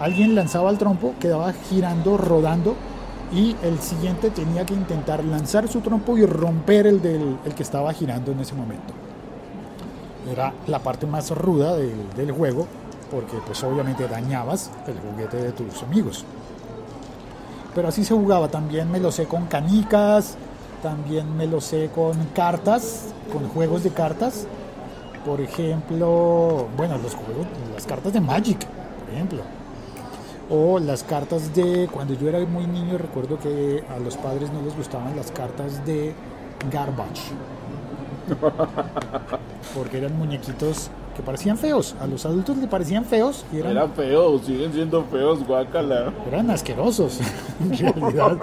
Alguien 0.00 0.34
lanzaba 0.34 0.70
el 0.70 0.78
trompo, 0.78 1.14
quedaba 1.18 1.52
girando, 1.52 2.16
rodando, 2.16 2.76
y 3.32 3.56
el 3.62 3.78
siguiente 3.80 4.30
tenía 4.30 4.64
que 4.64 4.74
intentar 4.74 5.24
lanzar 5.24 5.68
su 5.68 5.80
trompo 5.80 6.16
y 6.16 6.24
romper 6.24 6.86
el 6.86 7.02
del 7.02 7.36
el 7.44 7.54
que 7.54 7.62
estaba 7.62 7.92
girando 7.92 8.32
en 8.32 8.40
ese 8.40 8.54
momento. 8.54 8.94
Era 10.30 10.52
la 10.66 10.78
parte 10.80 11.06
más 11.06 11.30
ruda 11.30 11.76
del, 11.76 12.32
juego, 12.32 12.66
porque 13.10 13.38
pues 13.46 13.62
obviamente 13.64 14.06
dañabas 14.06 14.70
el 14.86 14.98
juguete 14.98 15.38
de 15.38 15.52
tus 15.52 15.82
amigos. 15.82 16.24
Pero 17.74 17.88
así 17.88 18.04
se 18.04 18.14
jugaba, 18.14 18.48
también 18.48 18.90
me 18.90 19.00
lo 19.00 19.10
sé 19.10 19.26
con 19.26 19.46
canicas, 19.46 20.36
también 20.82 21.36
me 21.36 21.46
lo 21.46 21.60
sé 21.60 21.90
con 21.94 22.16
cartas, 22.34 23.06
con 23.32 23.48
juegos 23.48 23.84
de 23.84 23.90
cartas. 23.90 24.46
Por 25.24 25.40
ejemplo, 25.40 26.68
bueno, 26.76 26.98
los 26.98 27.14
juegos, 27.14 27.46
las 27.74 27.86
cartas 27.86 28.12
de 28.12 28.20
Magic, 28.20 28.66
por 28.66 29.14
ejemplo. 29.14 29.42
O 30.50 30.78
las 30.78 31.02
cartas 31.02 31.54
de, 31.54 31.88
cuando 31.92 32.14
yo 32.14 32.28
era 32.28 32.40
muy 32.46 32.66
niño 32.66 32.96
recuerdo 32.96 33.38
que 33.38 33.84
a 33.94 33.98
los 33.98 34.16
padres 34.16 34.50
no 34.50 34.62
les 34.62 34.74
gustaban 34.76 35.14
las 35.14 35.30
cartas 35.30 35.84
de 35.84 36.14
Garbage. 36.70 37.32
Porque 39.74 39.98
eran 39.98 40.16
muñequitos 40.18 40.90
que 41.16 41.22
parecían 41.22 41.58
feos. 41.58 41.94
A 42.00 42.06
los 42.06 42.24
adultos 42.24 42.56
le 42.56 42.66
parecían 42.68 43.04
feos 43.04 43.44
y 43.52 43.58
eran, 43.58 43.92
feos, 43.92 44.42
siguen 44.46 44.72
siendo 44.72 45.04
feos, 45.04 45.44
guácala. 45.46 46.12
eran 46.26 46.50
asquerosos 46.50 47.18
en 47.60 47.76
realidad. 47.76 48.38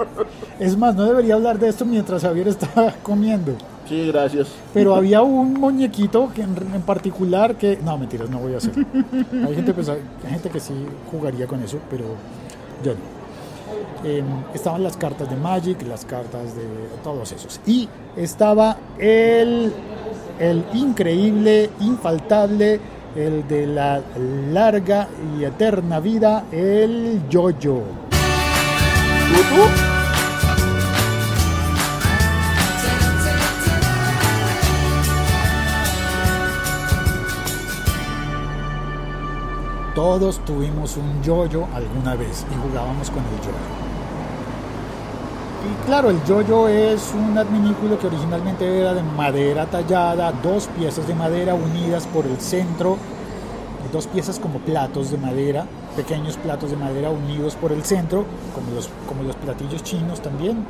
Es 0.60 0.78
más, 0.78 0.96
no 0.96 1.06
debería 1.06 1.36
hablar 1.36 1.58
de 1.58 1.70
esto 1.70 1.86
mientras 1.86 2.22
Javier 2.22 2.48
estaba 2.48 2.92
comiendo. 3.02 3.54
Sí, 3.88 4.08
gracias. 4.08 4.50
Pero 4.74 4.96
había 4.96 5.22
un 5.22 5.54
muñequito 5.54 6.32
que 6.34 6.42
en, 6.42 6.56
en 6.74 6.82
particular 6.82 7.56
que... 7.56 7.78
No, 7.84 7.98
mentiras, 7.98 8.30
no 8.30 8.40
voy 8.40 8.56
a 8.56 8.58
hacer. 8.58 8.74
Hay 9.48 9.56
gente, 9.56 9.74
pues, 9.74 9.88
hay 9.90 10.02
gente 10.28 10.50
que 10.50 10.60
sí 10.60 10.74
jugaría 11.12 11.46
con 11.48 11.62
eso, 11.62 11.78
pero 11.90 12.04
yo 12.84 12.94
no. 12.94 13.15
Eh, 14.08 14.24
estaban 14.54 14.84
las 14.84 14.98
cartas 14.98 15.28
de 15.28 15.36
Magic, 15.36 15.82
las 15.82 16.06
cartas 16.06 16.56
de 16.56 16.64
todos 17.04 17.32
esos. 17.32 17.60
Y 17.66 17.90
estaba 18.16 18.78
el, 19.00 19.74
el 20.40 20.64
increíble, 20.76 21.72
infaltable, 21.80 22.80
el 23.16 23.48
de 23.48 23.66
la 23.66 24.04
larga 24.52 25.08
y 25.36 25.44
eterna 25.44 26.00
vida, 26.00 26.46
el 26.52 27.28
yo-yo. 27.32 27.82
Todos 39.96 40.46
tuvimos 40.46 40.96
un 40.98 41.24
yoyo 41.24 41.66
alguna 41.74 42.14
vez 42.16 42.46
y 42.52 42.68
jugábamos 42.68 43.10
con 43.10 43.24
el 43.24 43.42
yoyo. 43.42 43.95
Y 45.66 45.86
claro, 45.88 46.12
el 46.12 46.24
yoyo 46.26 46.68
es 46.68 47.12
un 47.16 47.36
adminículo 47.36 47.98
que 47.98 48.06
originalmente 48.06 48.80
era 48.80 48.94
de 48.94 49.02
madera 49.02 49.66
tallada, 49.66 50.32
dos 50.32 50.68
piezas 50.68 51.08
de 51.08 51.16
madera 51.16 51.56
unidas 51.56 52.06
por 52.06 52.28
el 52.28 52.40
centro, 52.40 52.98
dos 53.92 54.06
piezas 54.06 54.38
como 54.38 54.60
platos 54.60 55.10
de 55.10 55.18
madera, 55.18 55.66
pequeños 55.96 56.38
platos 56.38 56.70
de 56.70 56.78
madera 56.78 57.10
unidos 57.10 57.56
por 57.56 57.72
el 57.72 57.84
centro, 57.84 58.26
como 58.54 58.76
los, 58.76 58.90
como 59.08 59.24
los 59.24 59.36
platillos 59.38 59.82
chinos 59.82 60.22
también. 60.22 60.64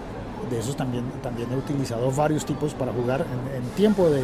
De 0.50 0.60
esos 0.60 0.78
también, 0.78 1.04
también 1.24 1.52
he 1.52 1.58
utilizado 1.58 2.10
varios 2.12 2.46
tipos 2.46 2.74
para 2.74 2.94
jugar 2.94 3.26
en, 3.56 3.64
tiempo 3.76 4.08
de, 4.10 4.24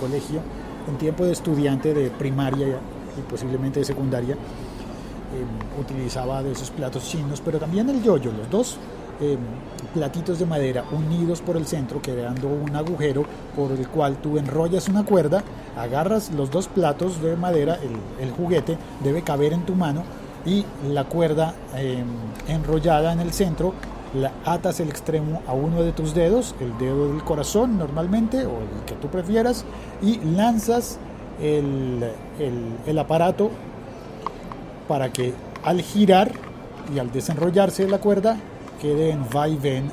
colegio, 0.00 0.40
en 0.88 0.96
tiempo 0.96 1.24
de 1.24 1.32
estudiante 1.32 1.92
de 1.92 2.10
primaria 2.10 2.78
y 3.16 3.20
posiblemente 3.30 3.78
de 3.80 3.84
secundaria. 3.84 4.34
eh, 4.34 5.80
utilizaba 5.80 6.42
de 6.42 6.52
esos 6.52 6.70
platos 6.70 7.04
chinos, 7.04 7.42
pero 7.44 7.58
también 7.58 7.88
el 7.90 8.02
yoyo, 8.02 8.32
los 8.32 8.50
dos 8.50 8.78
eh, 9.20 9.36
platitos 9.94 10.38
de 10.38 10.46
madera 10.46 10.84
unidos 10.92 11.40
por 11.40 11.56
el 11.56 11.66
centro, 11.66 12.00
creando 12.00 12.48
un 12.48 12.74
agujero 12.74 13.24
por 13.56 13.72
el 13.72 13.86
cual 13.88 14.16
tú 14.16 14.38
enrollas 14.38 14.88
una 14.88 15.04
cuerda, 15.04 15.42
agarras 15.76 16.30
los 16.32 16.50
dos 16.50 16.68
platos 16.68 17.20
de 17.22 17.36
madera, 17.36 17.78
el, 18.20 18.30
juguete 18.30 18.76
debe 19.02 19.22
caber 19.22 19.52
en 19.52 19.62
tu 19.66 19.74
mano 19.74 20.02
y 20.46 20.64
la 20.88 21.04
cuerda 21.04 21.54
eh, 21.76 22.02
enrollada 22.48 23.12
en 23.12 23.20
el 23.20 23.32
centro, 23.32 23.74
la 24.14 24.32
atas 24.44 24.80
el 24.80 24.88
extremo 24.88 25.42
a 25.46 25.52
uno 25.52 25.82
de 25.82 25.92
tus 25.92 26.14
dedos, 26.14 26.54
el 26.60 26.76
dedo 26.78 27.08
del 27.12 27.22
corazón 27.24 27.78
normalmente, 27.78 28.44
o 28.44 28.50
el 28.60 28.84
que 28.86 28.94
tú 28.94 29.08
prefieras, 29.08 29.64
y 30.02 30.18
lanzas 30.18 30.98
el, 31.40 32.02
el- 32.38 32.76
el 32.86 32.98
aparato 32.98 33.50
para 34.88 35.10
que 35.12 35.32
al 35.64 35.80
girar 35.80 36.32
y 36.94 36.98
al 36.98 37.12
desenrollarse 37.12 37.88
la 37.88 37.98
cuerda 37.98 38.36
quede 38.82 39.10
en 39.12 39.22
va 39.34 39.48
y 39.48 39.56
ven 39.56 39.90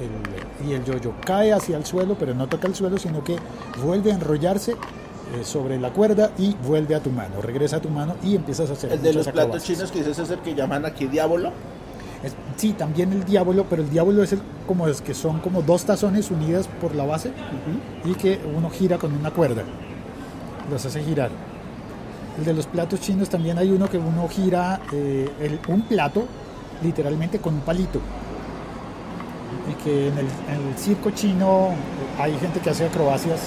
el- 0.00 0.68
y 0.68 0.72
el 0.74 0.84
yoyo 0.84 1.12
cae 1.24 1.52
hacia 1.52 1.76
el 1.76 1.86
suelo, 1.86 2.16
pero 2.18 2.34
no 2.34 2.48
toca 2.48 2.66
el 2.66 2.74
suelo, 2.74 2.98
sino 2.98 3.22
que 3.24 3.36
vuelve 3.82 4.10
a 4.12 4.16
enrollarse 4.16 4.72
eh, 4.72 5.44
sobre 5.44 5.78
la 5.78 5.90
cuerda 5.92 6.30
y 6.38 6.54
vuelve 6.66 6.94
a 6.94 7.00
tu 7.00 7.10
mano, 7.10 7.40
regresa 7.42 7.76
a 7.76 7.80
tu 7.80 7.90
mano 7.90 8.16
y 8.22 8.34
empiezas 8.34 8.70
a 8.70 8.72
hacer 8.72 8.92
El 8.92 9.02
de 9.02 9.12
los 9.12 9.24
platos 9.24 9.40
acrobacias. 9.42 9.64
chinos 9.78 9.92
que 9.92 9.98
dices 9.98 10.18
es 10.18 10.30
el 10.30 10.38
que 10.40 10.54
llaman 10.54 10.84
aquí 10.86 11.06
diablo. 11.06 11.50
Es- 12.22 12.34
sí, 12.56 12.72
también 12.72 13.12
el 13.12 13.24
diablo, 13.24 13.66
pero 13.70 13.82
el 13.82 13.90
diablo 13.90 14.22
es 14.22 14.32
el, 14.32 14.40
como 14.66 14.88
es 14.88 15.00
que 15.02 15.12
son 15.14 15.38
como 15.40 15.62
dos 15.62 15.84
tazones 15.84 16.30
unidas 16.30 16.66
por 16.80 16.94
la 16.94 17.04
base 17.04 17.30
y 18.04 18.14
que 18.14 18.40
uno 18.56 18.70
gira 18.70 18.96
con 18.98 19.12
una 19.12 19.30
cuerda. 19.30 19.62
Los 20.70 20.84
hace 20.86 21.02
girar. 21.04 21.30
El 22.38 22.44
de 22.44 22.54
los 22.54 22.66
platos 22.66 23.00
chinos 23.00 23.28
también 23.28 23.58
hay 23.58 23.70
uno 23.70 23.88
que 23.88 23.98
uno 23.98 24.26
gira 24.28 24.80
eh, 24.92 25.28
el- 25.40 25.60
un 25.68 25.82
plato 25.82 26.24
literalmente 26.82 27.38
con 27.38 27.54
un 27.54 27.60
palito. 27.60 28.00
Y 29.70 29.74
que 29.84 30.08
en 30.08 30.18
el, 30.18 30.26
en 30.26 30.68
el 30.68 30.78
circo 30.78 31.10
chino 31.10 31.70
hay 32.18 32.36
gente 32.38 32.60
que 32.60 32.70
hace 32.70 32.86
acrobacias, 32.86 33.40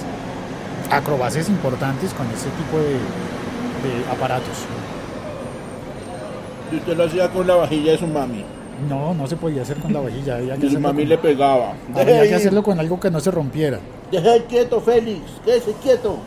acrobacias 0.89 1.49
importantes 1.49 2.13
con 2.13 2.27
ese 2.27 2.49
tipo 2.49 2.77
de, 2.77 2.93
de 2.93 4.11
aparatos. 4.11 4.57
Y 6.71 6.75
usted 6.77 6.95
lo 6.95 7.03
hacía 7.05 7.29
con 7.29 7.45
la 7.47 7.55
vajilla 7.55 7.91
de 7.93 7.97
su 7.97 8.07
mami. 8.07 8.43
No, 8.89 9.13
no 9.13 9.27
se 9.27 9.35
podía 9.35 9.61
hacer 9.61 9.77
con 9.77 9.93
la 9.93 9.99
vajilla. 9.99 10.37
Había 10.37 10.57
que 10.57 10.69
su 10.69 10.79
mami 10.79 11.01
con- 11.03 11.09
le 11.09 11.17
pegaba. 11.17 11.73
Había 11.95 12.23
que 12.23 12.35
hacerlo 12.35 12.63
con 12.63 12.79
algo 12.79 12.99
que 12.99 13.11
no 13.11 13.19
se 13.19 13.29
rompiera. 13.31 13.79
Deja 14.11 14.43
quieto, 14.47 14.79
Félix. 14.81 15.21
Quédese 15.45 15.73
quieto. 15.83 16.17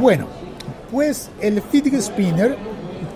Bueno, 0.00 0.28
pues 0.90 1.28
el 1.42 1.60
fidget 1.60 2.00
spinner, 2.00 2.56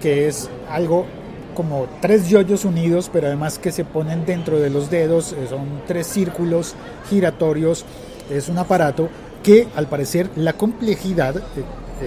que 0.02 0.28
es 0.28 0.50
algo 0.68 1.06
como 1.54 1.86
tres 2.02 2.28
yoyos 2.28 2.66
unidos, 2.66 3.08
pero 3.10 3.26
además 3.26 3.58
que 3.58 3.72
se 3.72 3.86
ponen 3.86 4.26
dentro 4.26 4.60
de 4.60 4.68
los 4.68 4.90
dedos, 4.90 5.32
eh, 5.32 5.46
son 5.48 5.80
tres 5.86 6.06
círculos 6.06 6.74
giratorios, 7.08 7.86
es 8.30 8.50
un 8.50 8.58
aparato 8.58 9.08
que 9.42 9.66
al 9.74 9.86
parecer 9.86 10.28
la 10.36 10.52
complejidad 10.52 11.38
eh, 11.38 11.42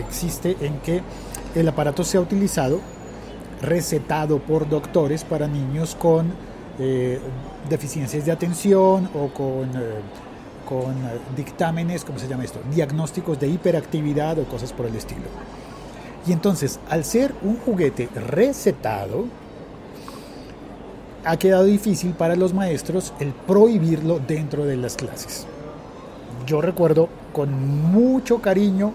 existe 0.08 0.56
en 0.62 0.78
que 0.82 1.02
el 1.56 1.68
aparato 1.68 2.04
sea 2.04 2.22
utilizado 2.22 2.80
recetado 3.64 4.38
por 4.38 4.70
doctores 4.70 5.24
para 5.24 5.48
niños 5.48 5.96
con 5.96 6.32
eh, 6.78 7.20
deficiencias 7.68 8.28
de 8.28 8.32
atención 8.32 9.10
o 9.16 9.30
con, 9.30 9.72
con 10.68 10.96
dictámenes, 11.36 12.04
¿cómo 12.04 12.20
se 12.20 12.28
llama 12.28 12.44
esto? 12.44 12.60
Diagnósticos 12.74 13.40
de 13.40 13.48
hiperactividad 13.48 14.38
o 14.40 14.44
cosas 14.44 14.74
por 14.74 14.86
el 14.86 14.96
estilo. 14.96 15.28
Y 16.28 16.34
entonces, 16.34 16.78
al 16.90 17.06
ser 17.06 17.34
un 17.42 17.58
juguete 17.58 18.10
recetado, 18.14 19.26
ha 21.24 21.38
quedado 21.38 21.64
difícil 21.64 22.12
para 22.12 22.36
los 22.36 22.54
maestros 22.54 23.14
el 23.22 23.32
prohibirlo 23.32 24.20
dentro 24.20 24.66
de 24.66 24.76
las 24.76 24.98
clases. 24.98 25.48
Yo 26.46 26.60
recuerdo 26.60 27.08
con 27.32 27.50
mucho 27.92 28.42
cariño 28.42 28.92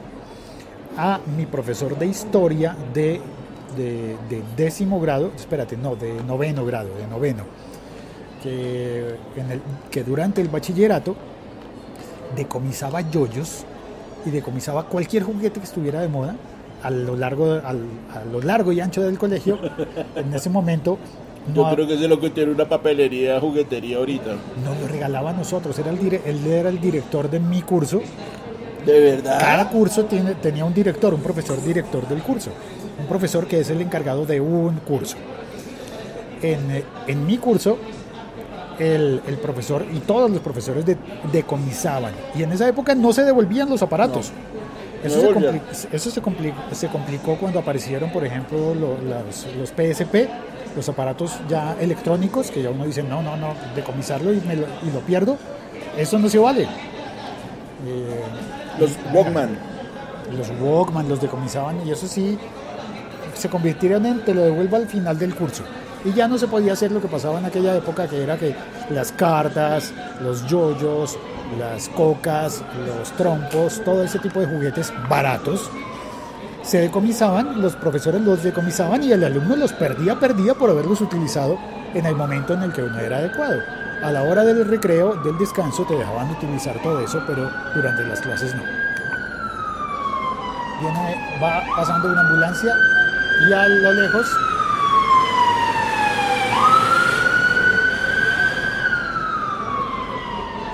a 0.98 1.20
mi 1.38 1.46
profesor 1.46 1.98
de 1.98 2.06
historia 2.06 2.76
de, 2.92 3.18
de, 3.76 4.42
décimo 4.58 5.00
grado, 5.00 5.30
espérate, 5.34 5.78
no, 5.78 5.96
de 5.96 6.22
noveno 6.24 6.66
grado, 6.66 6.90
de 6.96 7.06
noveno, 7.06 7.44
que 8.42 10.02
durante 10.04 10.42
el 10.42 10.48
bachillerato 10.48 11.16
decomisaba 12.36 13.00
yoyos 13.10 13.64
y 14.24 14.30
decomisaba 14.30 14.84
cualquier 14.84 15.22
juguete 15.24 15.60
que 15.60 15.66
estuviera 15.66 16.00
de 16.00 16.08
moda 16.08 16.36
a 16.82 16.90
lo 16.90 17.16
largo, 17.16 17.52
al- 17.52 17.86
a 18.14 18.24
lo 18.30 18.40
largo 18.40 18.72
y 18.72 18.80
ancho 18.80 19.02
del 19.02 19.18
colegio. 19.18 19.58
En 20.16 20.32
ese 20.34 20.50
momento 20.50 20.98
Yo 21.54 21.64
no, 21.68 21.74
creo 21.74 21.86
que 21.86 21.94
es 21.94 22.00
de 22.00 22.08
lo 22.08 22.18
que 22.20 22.30
tiene 22.30 22.52
una 22.52 22.68
papelería, 22.68 23.38
juguetería 23.40 23.96
ahorita. 23.98 24.32
nos 24.64 24.80
lo 24.80 24.88
regalaba 24.88 25.30
a 25.30 25.32
nosotros. 25.32 25.78
Era 25.78 25.90
el 25.90 25.98
dire- 25.98 26.20
él 26.24 26.46
era 26.46 26.68
el 26.68 26.80
director 26.80 27.28
de 27.30 27.40
mi 27.40 27.62
curso. 27.62 28.00
De 28.86 28.98
verdad. 29.00 29.38
Cada 29.38 29.68
curso 29.70 30.04
tiene, 30.06 30.34
tenía 30.36 30.64
un 30.64 30.74
director, 30.74 31.14
un 31.14 31.20
profesor 31.20 31.62
director 31.62 32.06
del 32.08 32.20
curso. 32.22 32.50
Un 33.00 33.06
profesor 33.06 33.46
que 33.46 33.60
es 33.60 33.70
el 33.70 33.80
encargado 33.80 34.26
de 34.26 34.40
un 34.40 34.76
curso. 34.78 35.16
En, 36.42 36.82
en 37.06 37.26
mi 37.26 37.38
curso, 37.38 37.78
el, 38.78 39.20
el 39.26 39.36
profesor 39.38 39.84
y 39.92 39.98
todos 40.00 40.30
los 40.30 40.40
profesores 40.40 40.84
de- 40.86 40.96
decomisaban. 41.32 42.12
Y 42.34 42.42
en 42.42 42.52
esa 42.52 42.68
época 42.68 42.94
no 42.94 43.12
se 43.12 43.24
devolvían 43.24 43.68
los 43.70 43.82
aparatos. 43.82 44.32
Eso, 45.04 45.16
se, 45.20 45.26
devolvían. 45.26 45.60
compli- 45.60 45.88
eso 45.92 46.10
se, 46.10 46.22
compli- 46.22 46.54
se 46.72 46.88
complicó 46.88 47.36
cuando 47.36 47.58
aparecieron, 47.58 48.10
por 48.12 48.24
ejemplo, 48.24 48.74
lo- 48.74 48.98
los, 49.02 49.46
los 49.58 49.70
PSP, 49.70 50.28
los 50.76 50.88
aparatos 50.88 51.32
ya 51.48 51.76
electrónicos, 51.80 52.50
que 52.50 52.62
ya 52.62 52.70
uno 52.70 52.84
dice, 52.86 53.02
no, 53.02 53.22
no, 53.22 53.36
no, 53.36 53.54
decomisarlo 53.74 54.32
y, 54.32 54.40
me 54.40 54.56
lo, 54.56 54.66
y 54.86 54.90
lo 54.92 55.00
pierdo. 55.00 55.36
Eso 55.96 56.18
no 56.18 56.28
se 56.28 56.38
vale. 56.38 56.62
Eh, 57.84 58.20
Los 58.78 58.92
Walkman. 59.12 59.50
los 60.36 60.48
Walkman 60.60 61.08
los 61.08 61.20
decomisaban 61.20 61.86
y 61.86 61.90
eso 61.90 62.06
sí 62.06 62.38
se 63.34 63.48
convirtieron 63.48 64.06
en 64.06 64.24
te 64.24 64.32
lo 64.34 64.42
devuelvo 64.42 64.76
al 64.76 64.86
final 64.86 65.18
del 65.18 65.34
curso. 65.34 65.64
Y 66.04 66.12
ya 66.12 66.26
no 66.26 66.36
se 66.36 66.48
podía 66.48 66.72
hacer 66.72 66.90
lo 66.90 67.00
que 67.00 67.08
pasaba 67.08 67.38
en 67.38 67.44
aquella 67.44 67.76
época, 67.76 68.08
que 68.08 68.22
era 68.22 68.36
que 68.36 68.56
las 68.90 69.12
cartas, 69.12 69.92
los 70.20 70.46
yoyos, 70.46 71.16
las 71.58 71.88
cocas, 71.90 72.62
los 72.86 73.10
trompos, 73.12 73.82
todo 73.84 74.02
ese 74.02 74.18
tipo 74.18 74.40
de 74.40 74.46
juguetes 74.46 74.92
baratos, 75.08 75.70
se 76.62 76.78
decomisaban, 76.78 77.60
los 77.60 77.76
profesores 77.76 78.20
los 78.20 78.42
decomisaban 78.42 79.02
y 79.02 79.12
el 79.12 79.22
alumno 79.24 79.56
los 79.56 79.72
perdía, 79.72 80.18
perdía 80.18 80.54
por 80.54 80.70
haberlos 80.70 81.00
utilizado 81.00 81.58
en 81.94 82.06
el 82.06 82.16
momento 82.16 82.54
en 82.54 82.62
el 82.62 82.72
que 82.72 82.82
no 82.82 82.98
era 82.98 83.18
adecuado. 83.18 83.60
A 84.02 84.10
la 84.10 84.22
hora 84.22 84.44
del 84.44 84.66
recreo, 84.66 85.14
del 85.22 85.38
descanso, 85.38 85.84
te 85.84 85.94
dejaban 85.94 86.30
utilizar 86.30 86.80
todo 86.82 87.00
eso, 87.00 87.22
pero 87.26 87.48
durante 87.74 88.04
las 88.04 88.20
clases 88.20 88.54
no. 88.54 88.62
Viene, 90.80 91.38
va 91.40 91.62
pasando 91.76 92.08
una 92.08 92.20
ambulancia 92.22 92.74
y 93.48 93.52
a 93.52 93.68
lo 93.68 93.92
lejos 93.92 94.26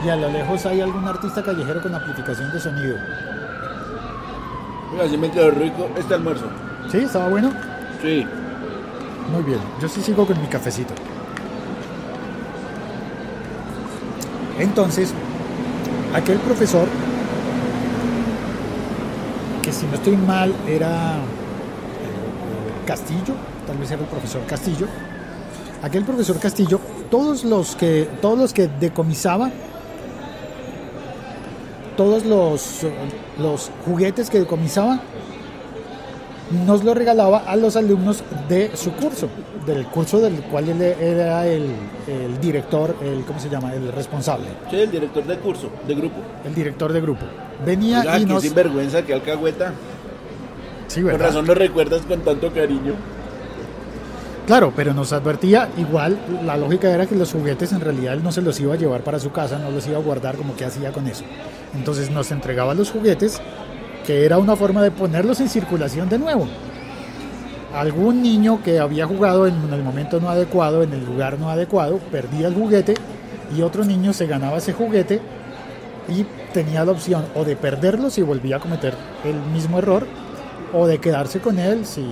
y 0.04 0.08
a 0.08 0.16
lo 0.16 0.28
lejos 0.28 0.64
hay 0.66 0.80
algún 0.80 1.06
artista 1.06 1.42
callejero 1.42 1.82
con 1.82 1.94
amplificación 1.94 2.52
de 2.52 2.60
sonido. 2.60 2.96
Mira, 4.92 5.08
si 5.08 5.16
me 5.18 5.30
quedó 5.30 5.50
rico 5.50 5.88
este 5.96 6.14
almuerzo. 6.14 6.46
¿Sí? 6.90 6.98
¿Estaba 6.98 7.28
bueno? 7.28 7.52
Sí. 8.00 8.26
Muy 9.32 9.42
bien, 9.42 9.58
yo 9.80 9.88
sí 9.88 10.00
sigo 10.00 10.26
con 10.26 10.40
mi 10.40 10.46
cafecito. 10.46 10.94
Entonces, 14.58 15.12
aquel 16.14 16.38
profesor, 16.38 16.88
que 19.62 19.72
si 19.72 19.86
no 19.86 19.94
estoy 19.94 20.16
mal 20.16 20.54
era 20.66 21.16
eh, 21.16 22.86
Castillo, 22.86 23.34
tal 23.66 23.76
vez 23.76 23.90
era 23.90 24.00
el 24.00 24.08
profesor 24.08 24.42
Castillo, 24.46 24.86
aquel 25.82 26.04
profesor 26.04 26.38
Castillo, 26.38 26.80
todos 27.10 27.44
los 27.44 27.76
que, 27.76 28.08
todos 28.22 28.38
los 28.38 28.52
que 28.52 28.68
decomisaba, 28.80 29.50
todos 31.98 32.24
los, 32.24 32.86
los 33.40 33.70
juguetes 33.84 34.30
que 34.30 34.38
decomisaba, 34.38 35.00
nos 36.64 36.84
lo 36.84 36.94
regalaba 36.94 37.38
a 37.40 37.56
los 37.56 37.74
alumnos 37.74 38.22
de 38.48 38.70
su 38.74 38.92
curso, 38.92 39.28
del 39.66 39.84
curso 39.86 40.20
del 40.20 40.40
cual 40.44 40.68
él 40.68 40.80
era 40.80 41.44
el, 41.46 41.66
el 42.06 42.40
director, 42.40 42.94
el, 43.02 43.24
¿cómo 43.24 43.40
se 43.40 43.50
llama? 43.50 43.74
El 43.74 43.92
responsable, 43.92 44.46
Sí, 44.70 44.76
el 44.76 44.90
director 44.92 45.24
de 45.26 45.38
curso, 45.38 45.68
de 45.88 45.94
grupo. 45.96 46.16
el 46.46 46.54
director 46.54 46.92
de 46.92 47.00
grupo. 47.00 47.26
Venía 47.66 48.00
Oiga, 48.00 48.18
y 48.20 48.24
nos... 48.26 48.42
sinvergüenza, 48.44 49.02
que 49.02 49.12
alcahueta. 49.12 49.72
Sí, 50.86 51.00
Con 51.02 51.10
¿verdad? 51.10 51.26
razón 51.26 51.46
lo 51.48 51.54
recuerdas 51.54 52.02
con 52.02 52.20
tanto 52.20 52.50
cariño. 52.52 52.94
Claro, 54.48 54.72
pero 54.74 54.94
nos 54.94 55.12
advertía, 55.12 55.68
igual 55.76 56.18
la 56.46 56.56
lógica 56.56 56.90
era 56.90 57.04
que 57.04 57.14
los 57.14 57.32
juguetes 57.32 57.70
en 57.72 57.82
realidad 57.82 58.14
él 58.14 58.22
no 58.22 58.32
se 58.32 58.40
los 58.40 58.58
iba 58.58 58.72
a 58.72 58.78
llevar 58.78 59.04
para 59.04 59.18
su 59.18 59.30
casa, 59.30 59.58
no 59.58 59.70
los 59.70 59.86
iba 59.86 59.98
a 59.98 60.00
guardar 60.00 60.36
como 60.36 60.56
que 60.56 60.64
hacía 60.64 60.90
con 60.90 61.06
eso. 61.06 61.22
Entonces 61.74 62.10
nos 62.10 62.30
entregaba 62.30 62.72
los 62.72 62.90
juguetes, 62.90 63.42
que 64.06 64.24
era 64.24 64.38
una 64.38 64.56
forma 64.56 64.82
de 64.82 64.90
ponerlos 64.90 65.40
en 65.40 65.50
circulación 65.50 66.08
de 66.08 66.18
nuevo. 66.18 66.48
Algún 67.74 68.22
niño 68.22 68.62
que 68.64 68.78
había 68.78 69.04
jugado 69.04 69.46
en 69.46 69.70
el 69.70 69.82
momento 69.82 70.18
no 70.18 70.30
adecuado, 70.30 70.82
en 70.82 70.94
el 70.94 71.04
lugar 71.04 71.38
no 71.38 71.50
adecuado, 71.50 71.98
perdía 72.10 72.48
el 72.48 72.54
juguete 72.54 72.94
y 73.54 73.60
otro 73.60 73.84
niño 73.84 74.14
se 74.14 74.26
ganaba 74.26 74.56
ese 74.56 74.72
juguete 74.72 75.20
y 76.08 76.24
tenía 76.54 76.86
la 76.86 76.92
opción 76.92 77.26
o 77.34 77.44
de 77.44 77.54
perderlo 77.54 78.08
si 78.08 78.22
volvía 78.22 78.56
a 78.56 78.60
cometer 78.60 78.94
el 79.26 79.38
mismo 79.52 79.78
error 79.78 80.06
o 80.72 80.86
de 80.86 80.96
quedarse 80.96 81.38
con 81.38 81.58
él 81.58 81.84
si, 81.84 82.02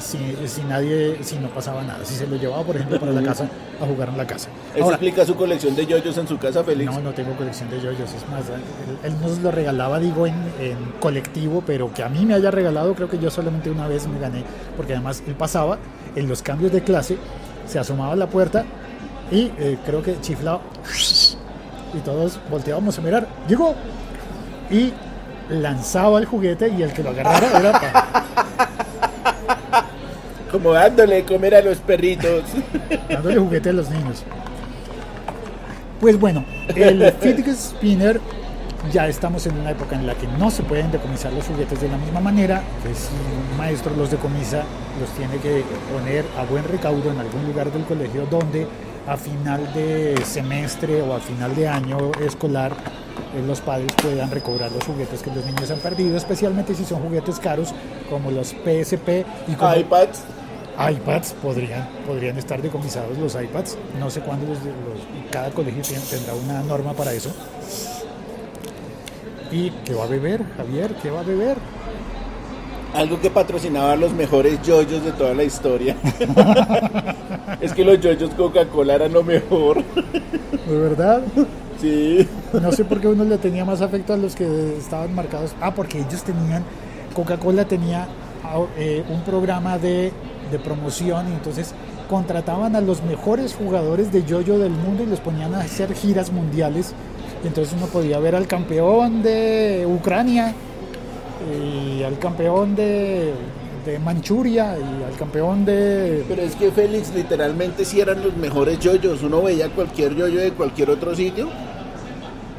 si, 0.00 0.18
si 0.46 0.62
nadie, 0.62 1.18
si 1.22 1.36
no 1.38 1.48
pasaba 1.48 1.82
nada, 1.82 2.04
si 2.04 2.14
se 2.14 2.26
lo 2.26 2.36
llevaba 2.36 2.62
por 2.64 2.76
ejemplo 2.76 2.98
para 2.98 3.12
la 3.12 3.22
casa 3.22 3.46
a 3.80 3.86
jugar 3.86 4.08
en 4.08 4.16
la 4.16 4.26
casa. 4.26 4.48
Eso 4.74 4.84
Ahora, 4.84 4.96
explica 4.96 5.24
su 5.24 5.34
colección 5.36 5.74
de 5.76 5.86
yoyos 5.86 6.16
en 6.18 6.26
su 6.26 6.38
casa, 6.38 6.64
Félix. 6.64 6.90
no, 6.92 7.00
no 7.00 7.12
tengo 7.12 7.34
colección 7.36 7.70
de 7.70 7.80
yoyos, 7.80 8.10
es 8.12 8.28
más, 8.28 8.42
él, 8.48 8.62
él 9.04 9.20
nos 9.20 9.38
lo 9.38 9.50
regalaba, 9.50 9.98
digo, 10.00 10.26
en, 10.26 10.34
en 10.60 10.76
colectivo, 11.00 11.62
pero 11.66 11.92
que 11.92 12.02
a 12.02 12.08
mí 12.08 12.24
me 12.26 12.34
haya 12.34 12.50
regalado, 12.50 12.94
creo 12.94 13.08
que 13.08 13.18
yo 13.18 13.30
solamente 13.30 13.70
una 13.70 13.86
vez 13.88 14.06
me 14.08 14.18
gané, 14.18 14.42
porque 14.76 14.94
además 14.94 15.22
él 15.26 15.34
pasaba 15.34 15.78
en 16.16 16.28
los 16.28 16.42
cambios 16.42 16.72
de 16.72 16.82
clase, 16.82 17.16
se 17.66 17.78
asomaba 17.78 18.12
a 18.14 18.16
la 18.16 18.26
puerta 18.26 18.64
y 19.30 19.52
eh, 19.58 19.78
creo 19.86 20.02
que 20.02 20.20
chiflaba 20.20 20.60
y 21.94 21.98
todos 21.98 22.38
volteábamos 22.50 22.98
a 22.98 23.02
mirar, 23.02 23.26
llegó 23.48 23.74
y 24.70 24.92
lanzaba 25.50 26.18
el 26.20 26.26
juguete 26.26 26.68
y 26.68 26.82
el 26.82 26.92
que 26.92 27.02
lo 27.02 27.10
agarrara 27.10 27.58
era 27.58 27.72
pa- 27.72 29.09
Como 30.50 30.72
dándole 30.72 31.16
de 31.16 31.24
comer 31.24 31.54
a 31.54 31.62
los 31.62 31.78
perritos. 31.78 32.44
dándole 33.08 33.38
juguete 33.38 33.70
a 33.70 33.72
los 33.72 33.88
niños. 33.90 34.24
Pues 36.00 36.18
bueno, 36.18 36.44
el 36.74 37.12
fidget 37.20 37.56
spinner 37.56 38.20
ya 38.92 39.06
estamos 39.06 39.46
en 39.46 39.58
una 39.58 39.72
época 39.72 39.94
en 39.94 40.06
la 40.06 40.14
que 40.14 40.26
no 40.26 40.50
se 40.50 40.62
pueden 40.62 40.90
decomisar 40.90 41.32
los 41.32 41.44
juguetes 41.44 41.80
de 41.80 41.88
la 41.88 41.98
misma 41.98 42.20
manera, 42.20 42.62
que 42.82 42.94
si 42.94 43.12
un 43.12 43.58
maestro 43.58 43.94
los 43.94 44.10
decomisa, 44.10 44.64
los 44.98 45.10
tiene 45.10 45.36
que 45.36 45.62
poner 45.92 46.24
a 46.38 46.44
buen 46.44 46.64
recaudo 46.64 47.10
en 47.10 47.18
algún 47.18 47.46
lugar 47.46 47.70
del 47.70 47.84
colegio 47.84 48.26
donde 48.30 48.66
a 49.06 49.16
final 49.16 49.72
de 49.74 50.20
semestre 50.24 51.02
o 51.02 51.14
a 51.14 51.20
final 51.20 51.54
de 51.54 51.68
año 51.68 51.98
escolar 52.24 52.72
eh, 53.34 53.42
los 53.46 53.60
padres 53.60 53.92
puedan 54.00 54.30
recobrar 54.30 54.72
los 54.72 54.84
juguetes 54.84 55.22
que 55.22 55.30
los 55.30 55.44
niños 55.44 55.70
han 55.70 55.78
perdido, 55.78 56.16
especialmente 56.16 56.74
si 56.74 56.84
son 56.84 57.02
juguetes 57.02 57.38
caros 57.38 57.74
como 58.08 58.30
los 58.30 58.48
PSP 58.48 59.24
y 59.46 59.54
como 59.54 59.76
iPads. 59.76 60.20
iPads 60.88 61.34
podrían, 61.42 61.86
podrían 62.06 62.38
estar 62.38 62.62
decomisados 62.62 63.18
los 63.18 63.34
iPads. 63.34 63.76
No 63.98 64.08
sé 64.10 64.20
cuándo 64.20 64.46
los, 64.46 64.58
los- 64.58 65.30
cada 65.30 65.50
colegio 65.50 65.82
tendrá 66.08 66.34
una 66.34 66.62
norma 66.62 66.92
para 66.94 67.12
eso. 67.12 67.30
¿Y 69.52 69.70
qué 69.84 69.94
va 69.94 70.04
a 70.04 70.06
beber, 70.06 70.44
Javier? 70.56 70.94
¿Qué 71.02 71.10
va 71.10 71.20
a 71.20 71.24
beber? 71.24 71.56
Algo 72.94 73.20
que 73.20 73.30
patrocinaba 73.30 73.94
los 73.96 74.12
mejores 74.12 74.60
yoyos 74.62 75.04
de 75.04 75.12
toda 75.12 75.34
la 75.34 75.44
historia. 75.44 75.96
es 77.60 77.72
que 77.72 77.84
los 77.84 78.00
yoyos 78.00 78.30
Coca-Cola 78.34 78.94
eran 78.94 79.12
lo 79.12 79.22
mejor. 79.22 79.82
¿De 79.84 80.76
verdad? 80.76 81.22
Sí. 81.80 82.28
No 82.52 82.72
sé 82.72 82.84
por 82.84 83.00
qué 83.00 83.08
uno 83.08 83.24
le 83.24 83.38
tenía 83.38 83.64
más 83.64 83.80
afecto 83.80 84.12
a 84.12 84.16
los 84.16 84.34
que 84.34 84.76
estaban 84.76 85.14
marcados. 85.14 85.54
Ah, 85.60 85.72
porque 85.74 85.98
ellos 85.98 86.22
tenían, 86.24 86.64
Coca-Cola 87.14 87.64
tenía 87.64 88.06
ah, 88.44 88.64
eh, 88.76 89.04
un 89.08 89.22
programa 89.22 89.78
de, 89.78 90.12
de 90.50 90.58
promoción 90.58 91.28
y 91.30 91.32
entonces 91.32 91.72
contrataban 92.08 92.74
a 92.76 92.80
los 92.80 93.02
mejores 93.02 93.54
jugadores 93.54 94.12
de 94.12 94.24
yoyo 94.24 94.58
del 94.58 94.72
mundo 94.72 95.02
y 95.02 95.06
los 95.06 95.20
ponían 95.20 95.54
a 95.54 95.60
hacer 95.60 95.94
giras 95.94 96.32
mundiales. 96.32 96.92
Y 97.42 97.46
entonces 97.46 97.74
uno 97.76 97.86
podía 97.86 98.18
ver 98.18 98.34
al 98.36 98.46
campeón 98.46 99.22
de 99.22 99.86
Ucrania 99.88 100.52
y 101.58 102.02
al 102.02 102.18
campeón 102.18 102.74
de, 102.76 103.32
de 103.86 103.98
Manchuria 103.98 104.76
y 104.78 105.04
al 105.10 105.16
campeón 105.18 105.64
de... 105.64 106.24
Pero 106.28 106.42
es 106.42 106.54
que 106.56 106.70
Félix 106.70 107.14
literalmente 107.14 107.84
sí 107.84 108.00
eran 108.00 108.22
los 108.22 108.36
mejores 108.36 108.78
yoyos. 108.80 109.22
Uno 109.22 109.40
veía 109.42 109.68
cualquier 109.70 110.14
yoyo 110.14 110.40
de 110.40 110.52
cualquier 110.52 110.90
otro 110.90 111.14
sitio. 111.14 111.48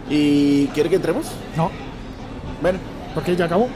¿Y 0.09 0.65
quiere 0.67 0.89
que 0.89 0.95
entremos? 0.97 1.27
No, 1.55 1.69
Bueno, 2.61 2.79
porque 3.13 3.35
ya 3.35 3.45
acabó. 3.45 3.67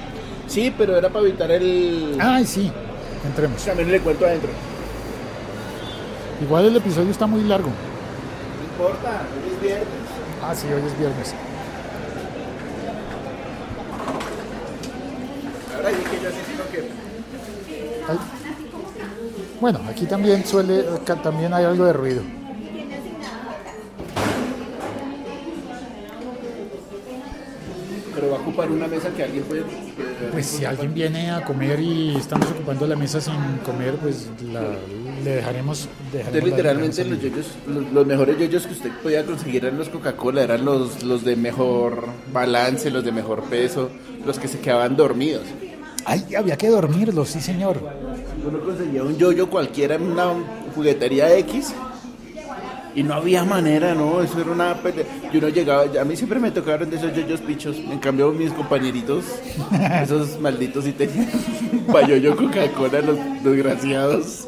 sí, 0.48 0.74
pero 0.78 0.98
era 0.98 1.10
para 1.10 1.26
evitar 1.26 1.52
el... 1.52 2.18
Ay, 2.20 2.46
sí, 2.46 2.72
entremos. 3.26 3.64
También 3.64 3.92
le 3.92 4.00
cuento 4.00 4.26
adentro. 4.26 4.50
Igual 6.42 6.66
el 6.66 6.78
episodio 6.78 7.12
está 7.12 7.28
muy 7.28 7.44
largo. 7.44 7.70
No 7.70 8.64
importa, 8.64 9.22
hoy 9.34 9.54
es 9.54 9.62
viernes. 9.62 9.88
Ah, 10.44 10.54
sí, 10.54 10.68
hoy 10.68 10.82
es 10.86 10.98
viernes. 11.00 11.34
Ahora 15.76 15.90
sí 15.90 15.96
que 16.10 16.24
yo 16.24 16.30
sí, 16.30 16.38
sino 16.52 16.64
que... 16.72 16.90
Bueno, 19.62 19.80
aquí 19.90 20.06
también 20.06 20.46
suele, 20.46 20.84
también 21.24 21.54
hay 21.54 21.66
algo 21.66 21.86
de 21.86 21.94
ruido. 21.94 22.22
Pero 28.16 28.30
va 28.32 28.38
a 28.38 28.40
ocupar 28.40 28.72
una 28.72 28.88
mesa 28.88 29.10
que 29.10 29.24
alguien 29.24 29.44
puede... 29.44 29.64
Pues 30.32 30.46
si 30.46 30.64
alguien 30.66 30.94
viene 30.94 31.32
a 31.32 31.44
comer 31.44 31.80
y 31.82 32.16
estamos 32.16 32.48
ocupando 32.50 32.88
la 32.88 32.96
mesa 32.96 33.20
sin 33.20 33.34
comer, 33.66 33.96
pues 33.96 34.28
la- 34.52 34.62
le 35.24 35.36
dejaremos... 35.36 35.90
dejaremos 36.14 36.28
Entonces, 36.36 36.44
literalmente 36.44 37.06
los, 37.06 37.22
yoyos, 37.22 37.48
los, 37.68 37.92
los 37.92 38.06
mejores 38.06 38.38
yoyos 38.40 38.66
que 38.68 38.74
usted 38.74 38.92
podía 39.04 39.26
conseguir 39.26 39.66
eran 39.66 39.78
los 39.78 39.90
Coca-Cola, 39.90 40.44
eran 40.44 40.64
los, 40.64 41.04
los 41.04 41.24
de 41.26 41.36
mejor 41.36 42.06
balance, 42.32 42.90
los 42.90 43.04
de 43.04 43.12
mejor 43.12 43.44
peso, 43.44 43.90
los 44.26 44.40
que 44.40 44.48
se 44.48 44.60
quedaban 44.60 44.96
dormidos. 44.96 45.44
Ay, 46.06 46.36
había 46.38 46.56
que 46.56 46.70
dormirlo, 46.70 47.26
sí 47.26 47.42
señor. 47.42 47.80
Uno 48.48 48.60
conseguía 48.60 49.04
un 49.04 49.18
yoyo 49.18 49.50
cualquiera 49.50 49.96
en 49.96 50.04
una 50.04 50.28
juguetería 50.76 51.36
X 51.40 51.74
y 52.96 53.04
no 53.04 53.14
había 53.14 53.44
manera, 53.44 53.94
¿no? 53.94 54.22
Eso 54.22 54.40
era 54.40 54.52
una 54.52 54.74
pelea. 54.76 55.06
Y 55.32 55.38
uno 55.38 55.50
llegaba, 55.50 55.84
a 56.00 56.06
mí 56.06 56.16
siempre 56.16 56.40
me 56.40 56.50
tocaron 56.50 56.90
de 56.90 56.96
esos 56.96 57.14
yoyos 57.14 57.42
pichos. 57.42 57.76
En 57.78 58.00
cambio, 58.00 58.32
mis 58.32 58.52
compañeritos, 58.54 59.26
esos 60.02 60.40
malditos, 60.40 60.86
sí 60.86 60.94
tenían 60.94 61.30
pa' 61.92 62.08
yoyo 62.08 62.36
Coca-Cola, 62.36 63.02
los 63.02 63.18
desgraciados. 63.44 64.48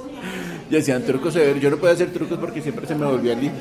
Y 0.70 0.78
hacían 0.78 1.04
trucos 1.04 1.34
severos. 1.34 1.62
Yo 1.62 1.70
no 1.70 1.78
podía 1.78 1.94
hacer 1.94 2.12
trucos 2.12 2.38
porque 2.40 2.62
siempre 2.62 2.88
se 2.88 2.96
me 2.96 3.06
volvía 3.06 3.34
el 3.34 3.52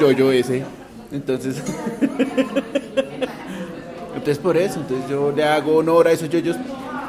yoyo 0.00 0.32
ese. 0.32 0.64
Entonces. 1.12 1.62
Entonces, 4.14 4.38
por 4.38 4.56
eso, 4.56 4.80
entonces 4.80 5.08
yo 5.08 5.32
le 5.34 5.44
hago 5.44 5.76
honor 5.76 6.08
a 6.08 6.12
esos 6.12 6.28
yoyos 6.28 6.56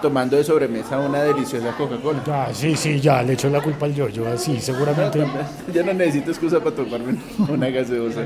tomando 0.02 0.38
de 0.38 0.44
sobremesa 0.44 1.00
una 1.00 1.22
deliciosa 1.24 1.72
Coca-Cola. 1.78 2.24
Ya, 2.26 2.54
sí, 2.54 2.76
sí, 2.76 3.00
ya, 3.00 3.22
le 3.24 3.34
echo 3.34 3.50
la 3.50 3.62
culpa 3.62 3.86
al 3.86 3.94
yo-yo, 3.94 4.28
así, 4.28 4.60
seguramente. 4.60 5.26
Ya 5.74 5.84
no 5.84 5.94
necesito 5.94 6.32
excusa 6.32 6.60
para 6.60 6.76
tomarme 6.76 7.18
una 7.48 7.70
gaseosa. 7.70 8.22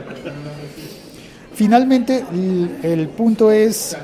Finalmente, 1.54 2.26
el, 2.32 2.80
el 2.84 3.08
punto 3.10 3.52
es, 3.52 3.96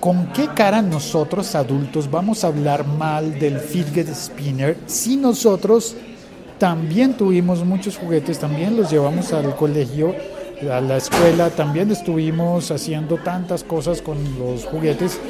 ¿con 0.00 0.32
qué 0.32 0.48
cara 0.54 0.82
nosotros 0.82 1.54
adultos 1.54 2.10
vamos 2.10 2.44
a 2.44 2.48
hablar 2.48 2.86
mal 2.86 3.38
del 3.38 3.58
fidget 3.58 4.14
spinner 4.14 4.76
si 4.86 5.16
nosotros 5.16 5.96
también 6.58 7.14
tuvimos 7.14 7.64
muchos 7.64 7.98
juguetes, 7.98 8.38
también 8.38 8.76
los 8.76 8.90
llevamos 8.90 9.32
al 9.32 9.56
colegio, 9.56 10.14
a 10.70 10.80
la 10.80 10.96
escuela, 10.96 11.50
también 11.50 11.90
estuvimos 11.90 12.70
haciendo 12.70 13.16
tantas 13.16 13.64
cosas 13.64 14.00
con 14.00 14.16
los 14.38 14.64
juguetes 14.64 15.20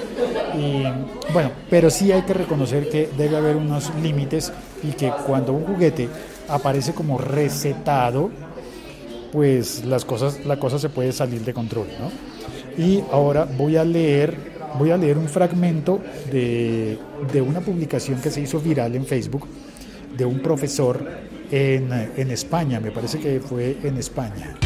y 0.57 0.85
bueno, 1.33 1.51
pero 1.69 1.91
sí 1.91 2.13
hay 2.13 2.23
que 2.23 2.35
reconocer 2.35 2.89
que 2.89 3.11
debe 3.17 3.37
haber 3.37 3.57
unos 3.57 3.93
límites 4.03 4.53
y 4.83 4.93
que 4.93 5.11
cuando 5.27 5.53
un 5.53 5.65
juguete 5.65 6.09
aparece 6.49 6.93
como 6.93 7.19
recetado, 7.19 8.31
pues 9.33 9.85
las 9.85 10.05
cosas, 10.05 10.45
la 10.45 10.59
cosa 10.59 10.79
se 10.79 10.89
puede 10.89 11.13
salir 11.13 11.41
de 11.45 11.53
control, 11.53 11.89
¿no? 11.99 12.11
Y 12.83 13.03
ahora 13.11 13.45
voy 13.45 13.77
a 13.77 13.85
leer, 13.85 14.37
voy 14.79 14.91
a 14.91 14.97
leer 14.97 15.19
un 15.19 15.29
fragmento 15.29 16.01
de, 16.31 16.99
de 17.33 17.41
una 17.41 17.61
publicación 17.61 18.21
que 18.21 18.31
se 18.31 18.41
hizo 18.41 18.61
viral 18.61 18.95
en 18.95 19.07
Facebook 19.07 19.49
de 20.17 20.25
un 20.25 20.41
profesor 20.41 21.05
en, 21.51 21.91
en 22.17 22.31
España, 22.31 22.81
me 22.81 22.91
parece 22.91 23.19
que 23.19 23.41
fue 23.41 23.77
en 23.83 23.97
España. 23.97 24.57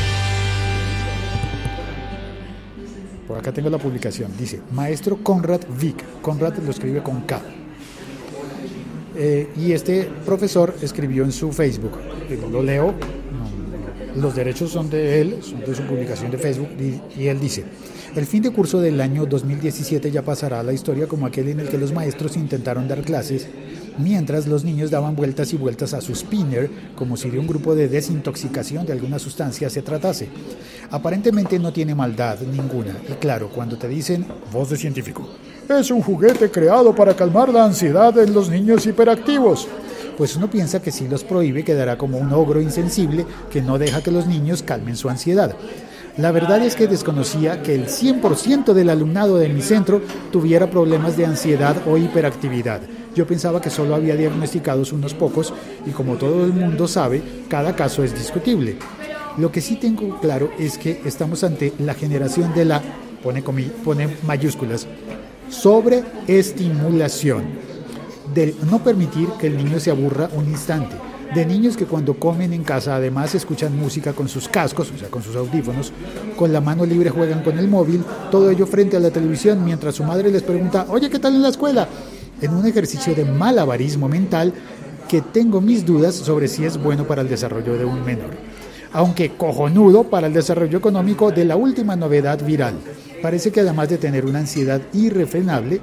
Por 3.29 3.37
acá 3.37 3.53
tengo 3.53 3.69
la 3.69 3.77
publicación. 3.77 4.33
Dice, 4.39 4.61
maestro 4.73 5.19
Conrad 5.23 5.61
Vick. 5.79 6.03
Conrad 6.23 6.57
lo 6.57 6.71
escribe 6.71 7.03
con 7.03 7.21
K. 7.21 7.43
Eh, 9.17 9.49
y 9.57 9.73
este 9.73 10.09
profesor 10.25 10.75
escribió 10.81 11.25
en 11.25 11.33
su 11.33 11.53
Facebook, 11.53 11.93
eh, 12.31 12.39
lo 12.51 12.63
leo, 12.63 12.95
los 14.15 14.37
derechos 14.37 14.71
son 14.71 14.89
de 14.89 15.21
él, 15.21 15.39
son 15.43 15.61
de 15.61 15.75
su 15.75 15.83
publicación 15.83 16.31
de 16.31 16.39
Facebook, 16.39 16.69
y, 16.79 17.21
y 17.21 17.27
él 17.27 17.41
dice, 17.41 17.65
el 18.15 18.27
fin 18.27 18.45
de 18.45 18.53
curso 18.53 18.81
del 18.81 19.01
año 19.01 19.27
2017 19.27 20.13
ya 20.13 20.23
pasará 20.23 20.61
a 20.61 20.63
la 20.63 20.73
historia 20.73 21.09
como 21.09 21.27
aquel 21.27 21.49
en 21.49 21.59
el 21.59 21.69
que 21.69 21.79
los 21.79 21.93
maestros 21.93 22.37
intentaron 22.37 22.87
dar 22.87 23.03
clases, 23.03 23.49
mientras 23.99 24.47
los 24.47 24.65
niños 24.65 24.91
daban 24.91 25.17
vueltas 25.17 25.53
y 25.53 25.57
vueltas 25.57 25.95
a 25.95 26.01
su 26.01 26.15
spinner, 26.15 26.71
como 26.95 27.17
si 27.17 27.31
de 27.31 27.39
un 27.39 27.47
grupo 27.47 27.75
de 27.75 27.89
desintoxicación 27.89 28.87
de 28.87 28.93
alguna 28.93 29.19
sustancia 29.19 29.69
se 29.69 29.83
tratase. 29.83 30.29
Aparentemente 30.91 31.59
no 31.59 31.73
tiene 31.73 31.95
maldad 31.95 32.39
ninguna, 32.41 32.97
y 33.09 33.13
claro, 33.15 33.51
cuando 33.51 33.77
te 33.77 33.89
dicen, 33.89 34.27
voz 34.53 34.71
de 34.71 34.77
científico, 34.77 35.29
es 35.69 35.91
un 35.91 36.01
juguete 36.01 36.51
creado 36.51 36.95
para 36.95 37.15
calmar 37.15 37.51
la 37.51 37.65
ansiedad 37.65 38.17
en 38.19 38.33
los 38.33 38.49
niños 38.49 38.87
hiperactivos. 38.87 39.69
Pues 40.17 40.35
uno 40.35 40.51
piensa 40.51 40.83
que 40.83 40.91
si 40.91 41.07
los 41.07 41.23
prohíbe 41.23 41.63
quedará 41.63 41.97
como 41.97 42.19
un 42.19 42.33
ogro 42.33 42.61
insensible 42.61 43.25
que 43.51 43.63
no 43.63 43.79
deja 43.79 44.03
que 44.03 44.11
los 44.11 44.27
niños 44.27 44.63
calmen 44.63 44.97
su 44.97 45.09
ansiedad. 45.09 45.55
La 46.19 46.33
verdad 46.33 46.61
es 46.65 46.75
que 46.75 46.89
desconocía 46.89 47.63
que 47.63 47.75
el 47.77 47.87
100% 47.87 48.73
del 48.73 48.91
alumnado 48.91 49.37
de 49.37 49.49
mi 49.49 49.63
centro 49.63 50.03
tuviera 50.33 50.69
problemas 50.69 51.17
de 51.17 51.25
ansiedad 51.25 51.77
o 51.87 51.97
hiperactividad. 51.97 52.81
Yo 53.15 53.25
pensaba 53.27 53.61
que 53.61 53.71
solo 53.71 53.95
había 53.95 54.17
diagnosticados 54.17 54.93
unos 54.93 55.15
pocos 55.15 55.55
y 55.87 55.91
como 55.91 56.17
todo 56.17 56.45
el 56.45 56.53
mundo 56.53 56.89
sabe, 56.89 57.23
cada 57.49 57.77
caso 57.77 58.03
es 58.03 58.15
discutible. 58.15 58.77
Lo 59.37 59.53
que 59.53 59.61
sí 59.61 59.77
tengo 59.77 60.19
claro 60.19 60.51
es 60.59 60.77
que 60.77 61.01
estamos 61.05 61.45
ante 61.45 61.73
la 61.79 61.95
generación 61.95 62.53
de 62.53 62.65
la, 62.65 62.83
pone, 63.23 63.45
comi- 63.45 63.71
pone 63.85 64.09
mayúsculas, 64.27 64.89
sobreestimulación, 65.49 67.45
del 68.35 68.57
no 68.69 68.83
permitir 68.83 69.29
que 69.41 69.47
el 69.47 69.57
niño 69.57 69.79
se 69.79 69.91
aburra 69.93 70.29
un 70.35 70.47
instante, 70.49 70.97
de 71.35 71.47
niños 71.47 71.77
que 71.77 71.85
cuando 71.85 72.15
comen 72.15 72.53
en 72.53 72.65
casa 72.65 72.97
además 72.97 73.35
escuchan 73.35 73.77
música 73.77 74.13
con 74.13 74.29
sus 74.29 74.49
cascos, 74.49 74.91
o 74.95 74.99
sea, 74.99 75.09
con 75.09 75.23
sus 75.23 75.37
audífonos, 75.37 75.93
con 76.37 76.53
la 76.53 76.61
mano 76.61 76.87
libre 76.87 77.11
juegan 77.11 77.43
con 77.43 77.59
el 77.59 77.69
móvil, 77.69 78.03
todo 78.31 78.51
ello 78.51 78.67
frente 78.67 78.97
a 78.97 79.01
la 79.01 79.11
televisión 79.11 79.65
mientras 79.65 79.95
su 79.95 80.05
madre 80.05 80.31
les 80.31 80.43
pregunta, 80.43 80.87
oye, 80.89 81.11
¿qué 81.11 81.19
tal 81.19 81.35
en 81.35 81.43
la 81.43 81.51
escuela? 81.51 81.89
En 82.41 82.55
un 82.55 82.67
ejercicio 82.67 83.15
de 83.15 83.25
malabarismo 83.25 84.09
mental 84.09 84.53
que 85.09 85.21
tengo 85.21 85.61
mis 85.61 85.85
dudas 85.85 86.15
sobre 86.15 86.49
si 86.49 86.65
es 86.65 86.83
bueno 86.83 87.07
para 87.07 87.23
el 87.23 87.29
desarrollo 87.29 87.77
de 87.77 87.85
un 87.85 88.05
menor 88.05 88.31
aunque 88.93 89.31
cojonudo 89.37 90.05
para 90.05 90.27
el 90.27 90.33
desarrollo 90.33 90.79
económico 90.79 91.31
de 91.31 91.45
la 91.45 91.57
última 91.57 91.97
novedad 91.97 92.43
viral. 92.45 92.75
Parece 93.23 93.51
que 93.51 93.61
además 93.61 93.89
de 93.89 93.99
tener 93.99 94.25
una 94.25 94.39
ansiedad 94.39 94.81
irrefrenable, 94.93 95.81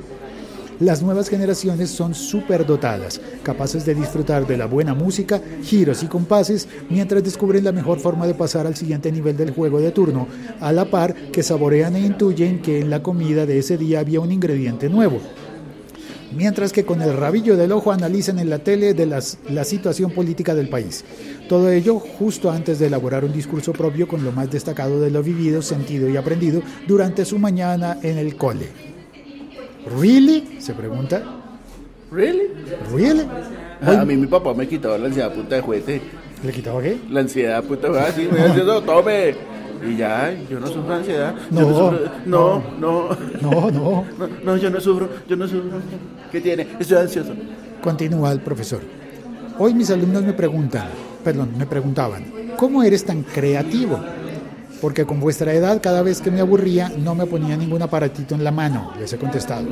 las 0.79 1.01
nuevas 1.01 1.29
generaciones 1.29 1.89
son 1.89 2.13
superdotadas, 2.13 3.21
capaces 3.43 3.85
de 3.85 3.95
disfrutar 3.95 4.45
de 4.45 4.57
la 4.57 4.65
buena 4.65 4.93
música, 4.93 5.41
giros 5.63 6.03
y 6.03 6.07
compases, 6.07 6.67
mientras 6.89 7.23
descubren 7.23 7.63
la 7.63 7.71
mejor 7.71 7.99
forma 7.99 8.27
de 8.27 8.33
pasar 8.33 8.67
al 8.67 8.75
siguiente 8.75 9.11
nivel 9.11 9.37
del 9.37 9.51
juego 9.51 9.79
de 9.79 9.91
turno, 9.91 10.27
a 10.59 10.71
la 10.71 10.85
par 10.85 11.13
que 11.13 11.43
saborean 11.43 11.95
e 11.95 12.01
intuyen 12.01 12.61
que 12.61 12.79
en 12.79 12.89
la 12.89 13.01
comida 13.01 13.45
de 13.45 13.59
ese 13.59 13.77
día 13.77 13.99
había 13.99 14.19
un 14.19 14.31
ingrediente 14.31 14.89
nuevo 14.89 15.19
mientras 16.35 16.71
que 16.71 16.85
con 16.85 17.01
el 17.01 17.15
rabillo 17.15 17.55
del 17.55 17.71
ojo 17.71 17.91
analizan 17.91 18.39
en 18.39 18.49
la 18.49 18.59
tele 18.59 18.93
de 18.93 19.05
las, 19.05 19.37
la 19.49 19.63
situación 19.63 20.11
política 20.11 20.53
del 20.53 20.69
país. 20.69 21.03
Todo 21.47 21.71
ello 21.71 21.99
justo 21.99 22.51
antes 22.51 22.79
de 22.79 22.87
elaborar 22.87 23.23
un 23.25 23.33
discurso 23.33 23.73
propio 23.73 24.07
con 24.07 24.23
lo 24.23 24.31
más 24.31 24.51
destacado 24.51 24.99
de 24.99 25.11
lo 25.11 25.23
vivido, 25.23 25.61
sentido 25.61 26.09
y 26.09 26.17
aprendido 26.17 26.61
durante 26.87 27.25
su 27.25 27.39
mañana 27.39 27.97
en 28.03 28.17
el 28.17 28.35
cole. 28.35 28.94
¿Really? 29.99 30.57
Se 30.59 30.73
pregunta. 30.73 31.21
¿Really? 32.11 32.49
¿Really? 32.93 33.25
A 33.81 34.05
mí 34.05 34.15
mi 34.15 34.27
papá 34.27 34.53
me 34.53 34.67
quitaba 34.67 34.97
la 34.97 35.07
ansiedad 35.07 35.33
puta 35.33 35.55
de 35.55 35.61
juguete. 35.61 36.01
¿Le 36.43 36.51
quitaba 36.51 36.81
qué? 36.81 36.97
La 37.09 37.21
ansiedad 37.21 37.63
puta 37.63 37.89
de 37.89 37.99
así, 37.99 38.27
me 38.31 38.39
decía, 38.39 38.63
"No, 38.63 38.81
tome. 38.81 39.35
Y 39.87 39.97
ya, 39.97 40.33
yo 40.49 40.59
no 40.59 40.67
sufro 40.67 40.93
ansiedad. 40.93 41.35
Yo 41.51 41.61
No, 41.61 41.69
sufro- 41.91 42.11
no, 42.25 42.63
no, 42.79 43.09
No, 43.41 43.71
no. 43.71 44.05
no, 44.17 44.27
no, 44.43 44.57
yo 44.57 44.69
no 44.69 44.79
sufro, 44.79 45.09
yo 45.27 45.35
no 45.35 45.47
sufro. 45.47 45.79
¿Qué 46.31 46.41
tiene? 46.41 46.65
Estoy 46.79 46.97
ansioso. 46.97 47.33
Continúa 47.83 48.31
el 48.31 48.39
profesor. 48.39 48.79
Hoy 49.59 49.73
mis 49.73 49.89
alumnos 49.91 50.23
me 50.23 50.33
preguntan, 50.33 50.87
perdón, 51.23 51.49
me 51.57 51.65
preguntaban, 51.65 52.25
¿cómo 52.57 52.81
eres 52.83 53.05
tan 53.05 53.23
creativo? 53.23 53.99
Porque 54.81 55.05
con 55.05 55.19
vuestra 55.19 55.53
edad 55.53 55.81
cada 55.81 56.01
vez 56.01 56.21
que 56.21 56.31
me 56.31 56.41
aburría 56.41 56.89
no 56.89 57.15
me 57.15 57.25
ponía 57.25 57.57
ningún 57.57 57.81
aparatito 57.81 58.35
en 58.35 58.43
la 58.43 58.51
mano, 58.51 58.91
les 58.99 59.13
he 59.13 59.17
contestado. 59.17 59.67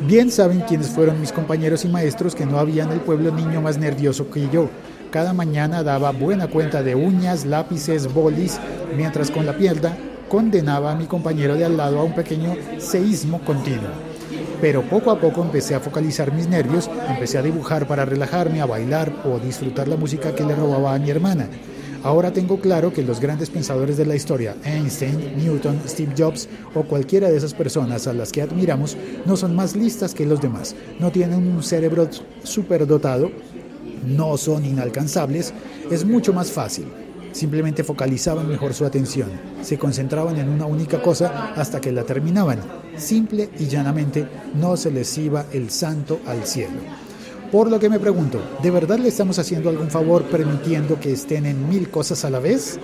Bien 0.00 0.30
saben 0.32 0.60
quiénes 0.60 0.88
fueron 0.88 1.20
mis 1.20 1.30
compañeros 1.30 1.84
y 1.84 1.88
maestros 1.88 2.34
que 2.34 2.44
no 2.44 2.58
había 2.58 2.82
en 2.82 2.90
el 2.90 3.00
pueblo 3.00 3.30
niño 3.30 3.60
más 3.60 3.78
nervioso 3.78 4.28
que 4.30 4.48
yo. 4.50 4.68
Cada 5.12 5.32
mañana 5.32 5.82
daba 5.82 6.10
buena 6.10 6.48
cuenta 6.48 6.82
de 6.82 6.94
uñas, 6.94 7.44
lápices, 7.44 8.12
bolis, 8.12 8.58
mientras 8.96 9.30
con 9.30 9.46
la 9.46 9.56
pierna 9.56 9.96
condenaba 10.28 10.90
a 10.90 10.96
mi 10.96 11.06
compañero 11.06 11.54
de 11.54 11.64
al 11.64 11.76
lado 11.76 12.00
a 12.00 12.04
un 12.04 12.14
pequeño 12.14 12.56
seísmo 12.78 13.40
continuo. 13.44 13.90
Pero 14.60 14.82
poco 14.82 15.10
a 15.10 15.20
poco 15.20 15.42
empecé 15.42 15.74
a 15.74 15.80
focalizar 15.80 16.32
mis 16.32 16.48
nervios, 16.48 16.90
empecé 17.08 17.38
a 17.38 17.42
dibujar 17.42 17.86
para 17.86 18.04
relajarme, 18.04 18.60
a 18.60 18.66
bailar 18.66 19.12
o 19.24 19.38
disfrutar 19.38 19.88
la 19.88 19.96
música 19.96 20.34
que 20.34 20.44
le 20.44 20.54
robaba 20.54 20.94
a 20.94 20.98
mi 20.98 21.10
hermana. 21.10 21.48
Ahora 22.04 22.32
tengo 22.32 22.58
claro 22.58 22.92
que 22.92 23.02
los 23.02 23.20
grandes 23.20 23.48
pensadores 23.48 23.96
de 23.96 24.04
la 24.04 24.16
historia, 24.16 24.56
Einstein, 24.64 25.36
Newton, 25.36 25.80
Steve 25.86 26.14
Jobs 26.18 26.48
o 26.74 26.82
cualquiera 26.82 27.30
de 27.30 27.36
esas 27.36 27.54
personas 27.54 28.08
a 28.08 28.12
las 28.12 28.32
que 28.32 28.42
admiramos, 28.42 28.96
no 29.24 29.36
son 29.36 29.54
más 29.54 29.76
listas 29.76 30.12
que 30.12 30.26
los 30.26 30.40
demás, 30.40 30.74
no 30.98 31.12
tienen 31.12 31.46
un 31.46 31.62
cerebro 31.62 32.08
superdotado, 32.42 33.30
no 34.04 34.36
son 34.36 34.64
inalcanzables, 34.64 35.54
es 35.92 36.04
mucho 36.04 36.32
más 36.32 36.50
fácil. 36.50 36.86
Simplemente 37.30 37.84
focalizaban 37.84 38.48
mejor 38.48 38.74
su 38.74 38.84
atención, 38.84 39.28
se 39.62 39.78
concentraban 39.78 40.36
en 40.38 40.48
una 40.48 40.66
única 40.66 41.00
cosa 41.00 41.52
hasta 41.54 41.80
que 41.80 41.92
la 41.92 42.02
terminaban. 42.02 42.58
Simple 42.96 43.48
y 43.60 43.66
llanamente 43.66 44.26
no 44.54 44.76
se 44.76 44.90
les 44.90 45.16
iba 45.18 45.46
el 45.52 45.70
santo 45.70 46.20
al 46.26 46.44
cielo. 46.44 46.80
Por 47.52 47.70
lo 47.70 47.78
que 47.78 47.90
me 47.90 48.00
pregunto, 48.00 48.40
¿de 48.62 48.70
verdad 48.70 48.98
le 48.98 49.08
estamos 49.08 49.38
haciendo 49.38 49.68
algún 49.68 49.90
favor 49.90 50.22
permitiendo 50.22 50.98
que 50.98 51.12
estén 51.12 51.44
en 51.44 51.68
mil 51.68 51.90
cosas 51.90 52.24
a 52.24 52.30
la 52.30 52.38
vez? 52.38 52.80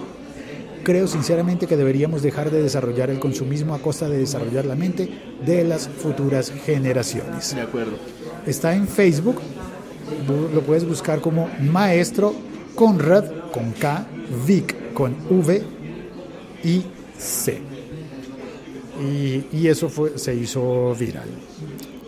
Creo 0.84 1.08
sinceramente 1.08 1.66
que 1.66 1.74
deberíamos 1.74 2.20
dejar 2.20 2.50
de 2.50 2.62
desarrollar 2.62 3.08
el 3.08 3.18
consumismo 3.18 3.74
a 3.74 3.78
costa 3.78 4.10
de 4.10 4.18
desarrollar 4.18 4.66
la 4.66 4.74
mente 4.74 5.08
de 5.44 5.64
las 5.64 5.88
futuras 5.88 6.52
generaciones. 6.66 7.54
De 7.54 7.62
acuerdo. 7.62 7.92
Está 8.46 8.74
en 8.74 8.86
Facebook, 8.86 9.36
lo 10.52 10.60
puedes 10.60 10.86
buscar 10.86 11.22
como 11.22 11.48
Maestro 11.60 12.34
Conrad 12.74 13.24
con 13.50 13.72
K, 13.72 14.06
Vic 14.46 14.92
con 14.92 15.16
V 15.30 15.62
y 16.62 16.82
C. 17.16 17.58
Y, 19.00 19.46
y 19.50 19.68
eso 19.68 19.88
fue, 19.88 20.18
se 20.18 20.34
hizo 20.34 20.94
viral. 20.94 21.28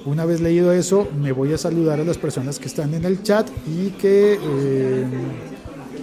Una 0.06 0.24
vez 0.24 0.40
leído 0.40 0.72
eso, 0.72 1.08
me 1.20 1.32
voy 1.32 1.52
a 1.52 1.58
saludar 1.58 2.00
a 2.00 2.04
las 2.04 2.16
personas 2.18 2.58
que 2.58 2.66
están 2.68 2.94
en 2.94 3.04
el 3.04 3.22
chat 3.22 3.48
y 3.68 3.90
que 3.90 4.38
eh, 4.42 5.04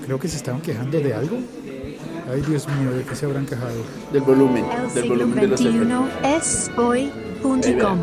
creo 0.06 0.20
que 0.20 0.28
se 0.28 0.38
estaban 0.38 0.62
quejando 0.62 1.00
de 1.00 1.14
algo. 1.14 1.38
Ay, 2.32 2.42
Dios 2.48 2.68
mío, 2.68 2.92
¿de 2.92 3.04
qué 3.04 3.16
se 3.16 3.26
habrán 3.26 3.46
quejado? 3.46 3.72
Del 4.14 4.22
volumen. 4.22 4.66
El 4.66 4.94
Del 4.94 5.04
siglo 5.04 5.10
volumen 5.26 5.40
de 5.40 5.48
los 5.48 5.62
es 6.42 6.72
hoy.com. 6.78 8.00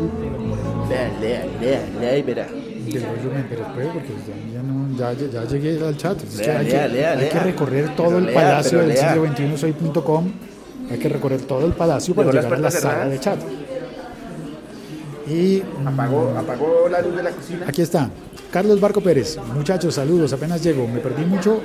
Lea, 0.89 1.17
lea, 1.21 1.45
lea, 1.61 1.89
lea 1.99 2.17
y 2.17 2.21
verá. 2.23 2.47
Del 2.47 3.03
volumen, 3.05 3.45
pero 3.49 3.61
espere, 3.65 3.89
porque 3.93 4.09
ya, 4.27 4.53
ya 4.53 4.63
no, 4.63 4.97
ya, 4.97 5.13
ya- 5.13 5.45
llegué 5.45 5.85
al 5.85 5.95
chat. 5.97 6.21
Es 6.23 6.41
que 6.41 6.51
hay, 6.51 6.65
lea, 6.67 6.87
que, 6.87 6.93
lea, 6.93 7.11
hay 7.13 7.29
que 7.29 7.39
recorrer 7.39 7.95
todo 7.95 8.07
Pero 8.09 8.19
el 8.27 8.33
palacio 8.33 8.79
del 8.79 8.89
lea. 8.89 9.13
siglo 9.13 9.27
XXI 9.31 9.57
soy.com. 9.57 10.31
Hay 10.91 10.99
que 10.99 11.09
recorrer 11.09 11.41
todo 11.41 11.65
el 11.65 11.73
palacio 11.73 12.13
para 12.13 12.31
llegar 12.31 12.53
a 12.53 12.57
la 12.59 12.71
sala 12.71 13.05
de 13.07 13.17
cerradas. 13.17 13.21
chat. 13.21 13.39
Y 15.27 15.63
Apagó, 15.85 16.33
apagó 16.37 16.87
la 16.89 17.01
luz 17.01 17.15
de 17.15 17.23
la 17.23 17.31
cocina. 17.31 17.65
Aquí 17.67 17.81
está. 17.81 18.09
Carlos 18.51 18.79
Barco 18.79 19.01
Pérez. 19.01 19.37
Muchachos, 19.53 19.95
saludos. 19.95 20.31
Apenas 20.33 20.63
llego. 20.63 20.87
Me 20.87 20.99
perdí 20.99 21.25
mucho. 21.25 21.61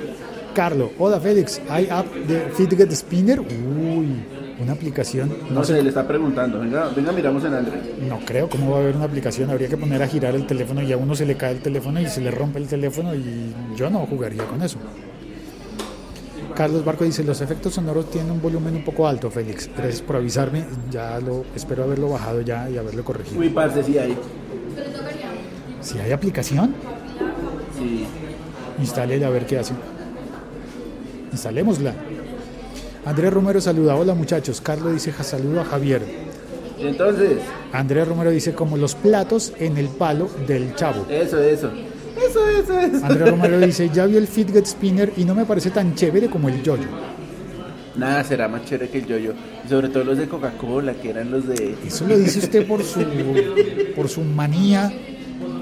Carlos. 0.53 0.89
Hola, 0.99 1.19
Félix. 1.19 1.61
¿Hay 1.69 1.87
app 1.89 2.05
de 2.13 2.41
Fidget 2.51 2.91
Spinner? 2.91 3.39
Uy, 3.39 4.23
una 4.61 4.73
aplicación. 4.73 5.29
No 5.49 5.55
No 5.55 5.63
sé. 5.63 5.75
sé, 5.75 5.81
le 5.83 5.89
está 5.89 6.05
preguntando. 6.07 6.59
Venga, 6.59 6.89
venga, 6.95 7.11
miramos 7.11 7.43
en 7.45 7.53
Android. 7.53 7.79
No 8.09 8.19
creo 8.25 8.49
cómo 8.49 8.71
va 8.71 8.77
a 8.77 8.81
haber 8.81 8.95
una 8.95 9.05
aplicación. 9.05 9.49
Habría 9.49 9.69
que 9.69 9.77
poner 9.77 10.01
a 10.03 10.07
girar 10.07 10.35
el 10.35 10.45
teléfono 10.45 10.81
y 10.81 10.91
a 10.91 10.97
uno 10.97 11.15
se 11.15 11.25
le 11.25 11.37
cae 11.37 11.53
el 11.53 11.61
teléfono 11.61 12.01
y 12.01 12.07
se 12.07 12.19
le 12.19 12.31
rompe 12.31 12.59
el 12.59 12.67
teléfono 12.67 13.15
y 13.15 13.53
yo 13.77 13.89
no 13.89 13.99
jugaría 14.07 14.43
con 14.45 14.61
eso. 14.61 14.77
Carlos 16.55 16.83
Barco 16.85 17.03
dice, 17.03 17.23
los 17.23 17.41
efectos 17.41 17.73
sonoros 17.73 18.09
tienen 18.09 18.31
un 18.31 18.41
volumen 18.41 18.75
un 18.75 18.83
poco 18.83 19.07
alto, 19.07 19.29
Félix. 19.31 19.69
Gracias 19.75 20.01
por 20.01 20.15
avisarme. 20.17 20.65
Ya 20.89 21.19
lo 21.19 21.45
espero 21.55 21.83
haberlo 21.83 22.09
bajado 22.09 22.41
ya 22.41 22.69
y 22.69 22.77
haberlo 22.77 23.03
corregido. 23.03 23.39
Uy, 23.39 23.49
parce, 23.49 23.83
sí 23.83 23.97
hay. 23.97 24.17
Si 25.81 25.97
hay 25.99 26.11
aplicación, 26.11 26.73
Sí. 27.77 28.05
Instálela 28.79 29.27
a 29.27 29.29
ver 29.31 29.45
qué 29.45 29.57
hace. 29.59 29.73
Instalémosla. 31.31 31.93
Andrés 33.05 33.33
Romero 33.33 33.59
saluda. 33.61 33.95
Hola 33.95 34.13
muchachos. 34.13 34.61
Carlos 34.61 34.93
dice 34.93 35.11
"Ja, 35.11 35.23
saludo 35.23 35.61
a 35.61 35.65
Javier. 35.65 36.01
Entonces, 36.79 37.37
Andrés 37.73 38.07
Romero 38.07 38.29
dice 38.31 38.53
como 38.53 38.77
los 38.77 38.95
platos 38.95 39.53
en 39.59 39.77
el 39.77 39.87
palo 39.87 40.29
del 40.47 40.75
chavo. 40.75 41.05
eso, 41.09 41.39
eso. 41.39 41.71
Eso, 42.31 42.49
eso, 42.49 42.79
eso. 42.79 43.05
Andrés 43.05 43.29
Romero 43.29 43.59
dice 43.59 43.89
ya 43.93 44.05
vio 44.05 44.17
el 44.17 44.27
Fidget 44.27 44.65
Spinner 44.65 45.11
y 45.17 45.25
no 45.25 45.35
me 45.35 45.45
parece 45.45 45.69
tan 45.69 45.95
chévere 45.95 46.29
como 46.29 46.47
el 46.49 46.63
yoyo. 46.63 46.87
Nada 47.95 48.23
será 48.23 48.47
más 48.47 48.65
chévere 48.65 48.89
que 48.89 48.99
el 48.99 49.05
yo-yo. 49.05 49.33
Y 49.65 49.69
sobre 49.69 49.89
todo 49.89 50.03
los 50.05 50.17
de 50.17 50.27
Coca-Cola, 50.27 50.93
que 50.93 51.09
eran 51.09 51.29
los 51.29 51.47
de. 51.47 51.75
Eso 51.85 52.07
lo 52.07 52.17
dice 52.17 52.39
usted 52.39 52.65
por 52.65 52.83
su, 52.83 53.01
por 53.95 54.07
su 54.07 54.21
manía. 54.21 54.91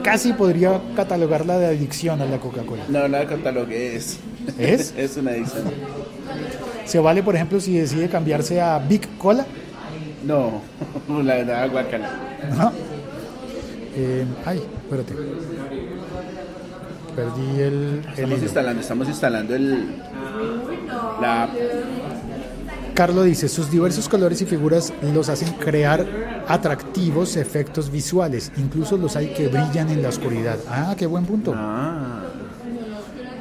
Casi 0.04 0.34
podría 0.34 0.80
catalogarla 0.96 1.58
de 1.58 1.68
adicción 1.68 2.22
a 2.22 2.26
la 2.26 2.38
Coca-Cola. 2.38 2.84
No, 2.88 3.08
nada 3.08 3.26
catalogue 3.26 3.96
es. 3.96 4.20
¿Es? 4.58 4.94
es 4.98 5.18
una 5.18 5.32
adicción. 5.32 5.64
¿Se 6.86 7.00
vale, 7.00 7.24
por 7.24 7.36
ejemplo, 7.36 7.60
si 7.60 7.78
decide 7.78 8.10
cambiarse 8.10 8.62
a 8.62 8.80
Big 8.80 9.18
Cola? 9.18 9.46
No, 10.26 10.62
la 11.24 11.36
verdad, 11.36 11.70
guacala. 11.72 12.10
Ajá. 12.52 12.72
Eh, 13.96 14.26
ay, 14.46 14.62
espérate. 14.84 15.14
Perdí 17.20 17.62
el, 17.62 17.74
el 17.74 18.00
Estamos 18.08 18.32
hilo. 18.38 18.44
instalando, 18.44 18.82
estamos 18.82 19.08
instalando 19.10 19.56
el. 19.56 19.88
La. 21.20 21.50
Carlos 22.94 23.26
dice, 23.26 23.50
sus 23.50 23.70
diversos 23.70 24.08
colores 24.08 24.42
y 24.42 24.46
figuras 24.46 24.94
los 25.14 25.28
hacen 25.28 25.52
crear 25.56 26.06
atractivos 26.48 27.36
efectos 27.36 27.92
visuales. 27.92 28.54
Incluso 28.56 28.96
los 28.96 29.18
hay 29.18 29.34
que 29.34 29.50
brillan 29.50 29.90
en 29.90 30.02
la 30.02 30.08
oscuridad. 30.10 30.58
Ah, 30.70 30.96
qué 30.98 31.06
buen 31.08 31.26
punto. 31.26 31.54
Ah. 31.56 32.24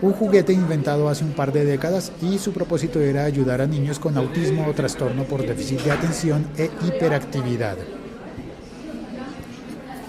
Un 0.03 0.13
juguete 0.13 0.53
inventado 0.53 1.09
hace 1.09 1.23
un 1.23 1.33
par 1.33 1.53
de 1.53 1.65
décadas 1.65 2.11
y 2.21 2.39
su 2.39 2.53
propósito 2.53 3.01
era 3.01 3.25
ayudar 3.25 3.61
a 3.61 3.67
niños 3.67 4.01
con 4.01 4.17
autismo 4.17 4.67
o 4.67 4.73
trastorno 4.73 5.23
por 5.23 5.43
déficit 5.47 5.83
de 5.83 5.93
atención 5.93 6.47
e 6.57 6.69
hiperactividad. 6.85 7.77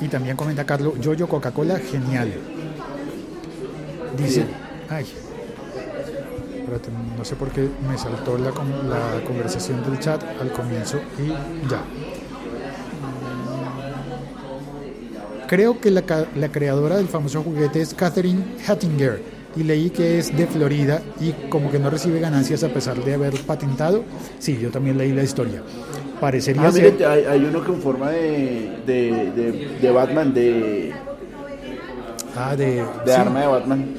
Y 0.02 0.08
también 0.08 0.36
comenta 0.38 0.66
Carlos, 0.66 0.94
Yoyo 1.00 1.28
Coca-Cola, 1.28 1.78
genial. 1.78 2.34
Dice, 4.18 4.46
ay, 4.90 5.06
espérate, 6.60 6.90
no 7.18 7.24
sé 7.26 7.36
por 7.36 7.50
qué 7.50 7.68
me 7.90 7.98
saltó 7.98 8.38
la, 8.38 8.50
la 8.52 9.24
conversación 9.26 9.84
del 9.84 10.00
chat 10.00 10.24
al 10.42 10.52
comienzo 10.52 10.98
y 11.18 11.30
ya. 11.70 11.82
Creo 15.48 15.80
que 15.80 15.90
la, 15.90 16.04
la 16.36 16.52
creadora 16.52 16.98
del 16.98 17.08
famoso 17.08 17.42
juguete 17.42 17.82
es 17.82 17.94
Catherine 17.96 18.44
Hattinger 18.68 19.22
y 19.56 19.64
leí 19.64 19.90
que 19.90 20.20
es 20.20 20.36
de 20.36 20.46
Florida 20.46 21.02
y 21.20 21.32
como 21.50 21.72
que 21.72 21.80
no 21.80 21.90
recibe 21.90 22.20
ganancias 22.20 22.64
a 22.64 22.70
pesar 22.70 23.04
de 23.04 23.16
haber 23.16 23.34
patentado. 23.42 24.04
Sí, 24.38 24.60
yo 24.62 24.70
también 24.70 24.98
leí 24.98 25.12
la 25.12 25.24
historia. 25.24 25.64
Parecería 26.22 26.68
Ah, 26.68 26.72
ser... 26.72 26.94
mire, 26.94 27.06
hay, 27.06 27.24
hay 27.26 27.44
uno 27.46 27.64
con 27.66 27.82
forma 27.82 28.12
de, 28.12 28.78
de, 28.86 29.32
de, 29.36 29.78
de 29.82 29.92
Batman, 29.92 30.34
de, 30.36 30.94
Ah, 32.36 32.56
de, 32.56 32.76
de 32.76 32.84
sí, 33.06 33.12
arma 33.12 33.42
de 33.42 33.48
Batman. 33.48 33.96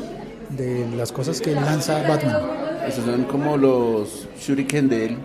de 0.51 0.89
las 0.97 1.13
cosas 1.13 1.41
que 1.41 1.55
lanza 1.55 2.03
Batman. 2.09 2.37
Esos 2.87 3.05
son 3.05 3.25
como 3.25 3.57
los 3.57 4.29
shuriken 4.41 4.89
de 4.89 5.07
él. 5.07 5.19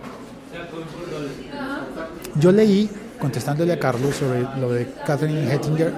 Yo 2.39 2.51
leí, 2.51 2.89
contestándole 3.19 3.73
a 3.73 3.79
Carlos 3.79 4.15
sobre 4.15 4.41
lo 4.59 4.71
de 4.71 4.87
Catherine 5.05 5.51
Hettinger, 5.51 5.93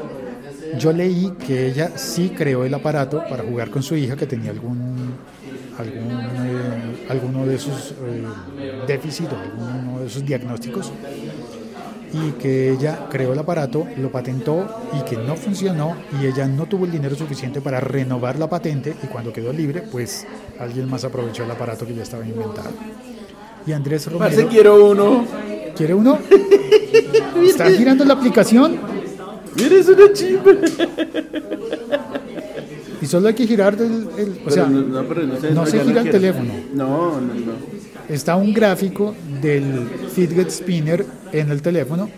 yo 0.77 0.91
leí 0.93 1.31
que 1.45 1.67
ella 1.67 1.91
sí 1.95 2.29
creó 2.29 2.63
el 2.65 2.73
aparato 2.73 3.23
para 3.29 3.43
jugar 3.43 3.69
con 3.69 3.81
su 3.81 3.95
hija 3.95 4.15
que 4.15 4.27
tenía 4.27 4.51
algún, 4.51 5.15
algún 5.77 6.11
eh, 6.11 7.07
alguno 7.09 7.45
de 7.45 7.57
sus 7.57 7.91
eh, 7.91 8.23
déficits 8.85 9.31
o 9.31 9.37
alguno 9.37 9.99
de 10.01 10.09
sus 10.09 10.25
diagnósticos 10.25 10.91
y 12.13 12.31
que 12.33 12.71
ella 12.71 13.07
creó 13.09 13.33
el 13.33 13.39
aparato, 13.39 13.85
lo 13.97 14.09
patentó 14.11 14.65
y 14.97 15.01
que 15.09 15.17
no 15.17 15.35
funcionó 15.35 15.95
y 16.21 16.25
ella 16.25 16.47
no 16.47 16.65
tuvo 16.65 16.85
el 16.85 16.91
dinero 16.91 17.15
suficiente 17.15 17.59
para 17.61 17.79
renovar 17.79 18.39
la 18.39 18.49
patente 18.49 18.95
y 19.03 19.07
cuando 19.07 19.33
quedó 19.33 19.51
libre, 19.51 19.81
pues 19.91 20.25
alguien 20.59 20.89
más 20.89 21.03
aprovechó 21.03 21.43
el 21.43 21.51
aparato 21.51 21.85
que 21.85 21.93
ya 21.95 22.03
estaba 22.03 22.25
inventado. 22.25 22.69
Y 23.65 23.71
Andrés 23.73 24.09
Romero, 24.11 24.47
quiero 24.49 24.89
uno. 24.91 25.25
¿quiere 25.75 25.93
uno? 25.93 26.17
¿Está 27.45 27.69
girando 27.71 28.05
la 28.05 28.13
aplicación? 28.13 28.77
Mire, 29.55 29.79
es 29.79 29.87
una 29.89 30.13
chimba. 30.13 30.51
Y 33.01 33.05
solo 33.05 33.27
hay 33.27 33.33
que 33.35 33.45
girar 33.45 33.73
el, 33.75 34.07
el- 34.17 34.41
o 34.45 34.49
sea, 34.49 34.65
no, 34.67 34.81
no, 34.81 35.03
pero 35.07 35.23
no 35.23 35.39
se, 35.39 35.51
no 35.51 35.65
se 35.65 35.77
ya 35.77 35.83
gira 35.83 36.01
el 36.01 36.09
quiero. 36.09 36.19
teléfono. 36.19 36.53
No, 36.73 37.21
no, 37.21 37.33
no. 37.33 37.76
Está 38.09 38.35
un 38.35 38.53
gráfico 38.53 39.15
del 39.41 39.87
fidget 40.13 40.49
spinner 40.49 41.05
en 41.31 41.51
el 41.51 41.61
teléfono 41.61 42.09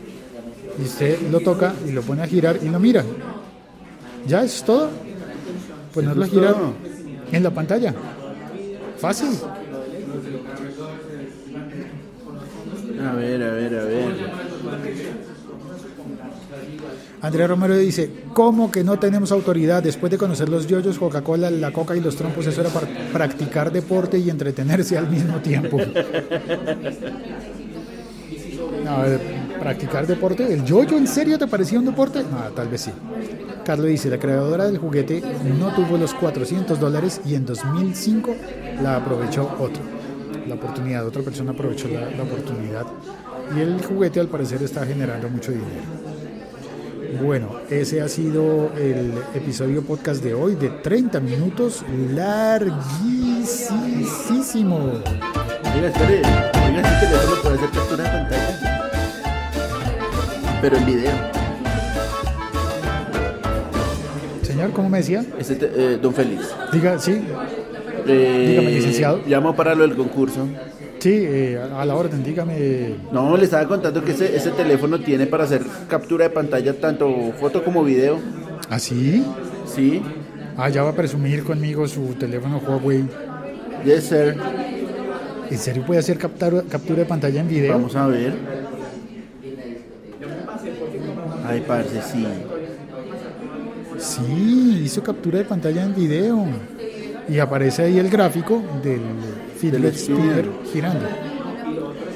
y 0.77 0.83
usted 0.83 1.19
lo 1.31 1.39
toca 1.39 1.73
y 1.87 1.91
lo 1.91 2.01
pone 2.01 2.21
a 2.23 2.27
girar 2.27 2.59
y 2.61 2.69
lo 2.69 2.79
mira. 2.79 3.03
Ya 4.27 4.43
es 4.43 4.63
todo. 4.63 4.89
Ponerlo 5.93 6.23
a 6.23 6.27
girar 6.27 6.55
en 7.31 7.43
la 7.43 7.51
pantalla. 7.51 7.93
Fácil. 8.97 9.29
A 13.01 13.13
ver, 13.13 13.43
a 13.43 13.53
ver, 13.53 13.79
a 13.79 13.83
ver. 13.85 15.28
Andrea 17.21 17.47
Romero 17.47 17.75
dice, 17.75 18.09
¿cómo 18.33 18.71
que 18.71 18.83
no 18.83 18.97
tenemos 18.97 19.31
autoridad? 19.31 19.83
Después 19.83 20.11
de 20.11 20.17
conocer 20.17 20.47
los 20.47 20.67
yoyos, 20.67 20.97
Coca-Cola, 20.97 21.51
la 21.51 21.71
coca 21.71 21.95
y 21.95 21.99
los 21.99 22.15
trompos, 22.15 22.47
eso 22.47 22.61
era 22.61 22.69
para 22.69 22.87
practicar 23.11 23.71
deporte 23.71 24.17
y 24.17 24.29
entretenerse 24.29 24.97
al 24.97 25.09
mismo 25.09 25.39
tiempo. 25.39 25.77
No, 28.85 29.05
eh, 29.05 29.19
practicar 29.59 30.07
deporte, 30.07 30.51
¿el 30.51 30.63
yoyo 30.63 30.97
en 30.97 31.07
serio 31.07 31.37
te 31.37 31.47
parecía 31.47 31.79
un 31.79 31.85
deporte? 31.85 32.23
No, 32.23 32.39
tal 32.55 32.69
vez 32.69 32.81
sí. 32.81 32.91
Carlos 33.65 33.87
dice, 33.87 34.09
la 34.09 34.17
creadora 34.17 34.65
del 34.65 34.77
juguete 34.77 35.21
no 35.59 35.73
tuvo 35.75 35.97
los 35.97 36.13
400 36.13 36.79
dólares 36.79 37.21
y 37.25 37.35
en 37.35 37.45
2005 37.45 38.35
la 38.81 38.95
aprovechó 38.95 39.43
otro. 39.59 39.83
La 40.47 40.55
oportunidad, 40.55 41.05
otra 41.05 41.21
persona 41.21 41.51
aprovechó 41.51 41.89
la, 41.89 42.09
la 42.09 42.23
oportunidad 42.23 42.87
y 43.55 43.59
el 43.59 43.83
juguete 43.83 44.19
al 44.19 44.27
parecer 44.27 44.63
está 44.63 44.85
generando 44.85 45.29
mucho 45.29 45.51
dinero. 45.51 46.18
Bueno, 47.17 47.49
ese 47.69 48.01
ha 48.01 48.07
sido 48.07 48.71
el 48.77 49.13
episodio 49.33 49.81
podcast 49.81 50.23
de 50.23 50.33
hoy 50.33 50.55
de 50.55 50.69
30 50.69 51.19
minutos, 51.19 51.83
larguísimo. 52.13 52.77
Oiga, 55.75 55.87
espere. 55.87 56.17
Oiga, 56.17 56.81
este 56.81 57.07
teléfono 57.07 57.41
puede 57.41 57.55
hacer 57.55 57.69
captura 57.71 58.03
de 58.03 58.09
pantalla. 58.09 58.91
Pero 60.61 60.77
en 60.77 60.85
video. 60.85 61.11
Señor, 64.43 64.71
¿cómo 64.71 64.89
me 64.89 64.97
decía? 64.99 65.25
Este 65.39 65.55
te- 65.55 65.71
eh, 65.93 65.97
don 65.97 66.13
Félix. 66.13 66.53
Diga, 66.71 66.99
sí, 66.99 67.25
Eh, 68.11 68.47
Dígame, 68.49 68.71
licenciado. 68.71 69.21
Llamo 69.27 69.55
para 69.55 69.75
lo 69.75 69.81
del 69.87 69.95
concurso. 69.95 70.47
sí, 70.99 71.11
eh, 71.13 71.59
a 71.77 71.85
la 71.85 71.95
orden, 71.95 72.23
dígame. 72.23 72.95
No, 73.11 73.37
le 73.37 73.43
estaba 73.45 73.67
contando 73.67 74.03
que 74.03 74.11
ese, 74.11 74.35
ese 74.35 74.51
teléfono 74.51 74.99
tiene 74.99 75.25
para 75.27 75.43
hacer 75.45 75.61
captura 75.87 76.25
de 76.25 76.29
pantalla 76.31 76.73
tanto 76.73 77.07
foto 77.39 77.63
como 77.63 77.83
video. 77.83 78.17
¿Así? 78.69 79.23
Sí. 79.65 80.01
Ah, 80.57 80.69
ya 80.69 80.83
va 80.83 80.89
a 80.89 80.95
presumir 80.95 81.43
conmigo 81.43 81.87
su 81.87 82.15
teléfono 82.19 82.57
Huawei. 82.65 83.03
Yes, 83.85 84.03
sir. 84.05 84.35
¿En 85.49 85.57
serio 85.57 85.83
puede 85.85 85.99
hacer 86.01 86.17
captar- 86.19 86.65
captura 86.67 86.99
de 86.99 87.05
pantalla 87.05 87.39
en 87.41 87.47
video? 87.47 87.73
Vamos 87.73 87.95
a 87.95 88.07
ver. 88.07 88.33
Ay, 91.45 91.63
parce, 91.65 92.01
sí. 92.01 92.25
Sí, 93.97 94.81
hizo 94.83 95.01
captura 95.01 95.39
de 95.39 95.45
pantalla 95.45 95.83
en 95.83 95.95
video. 95.95 96.45
Y 97.29 97.39
aparece 97.39 97.83
ahí 97.83 97.99
el 97.99 98.09
gráfico 98.09 98.61
del 98.83 99.01
fidget 99.57 99.95
spinner 99.95 100.49
girando. 100.71 101.05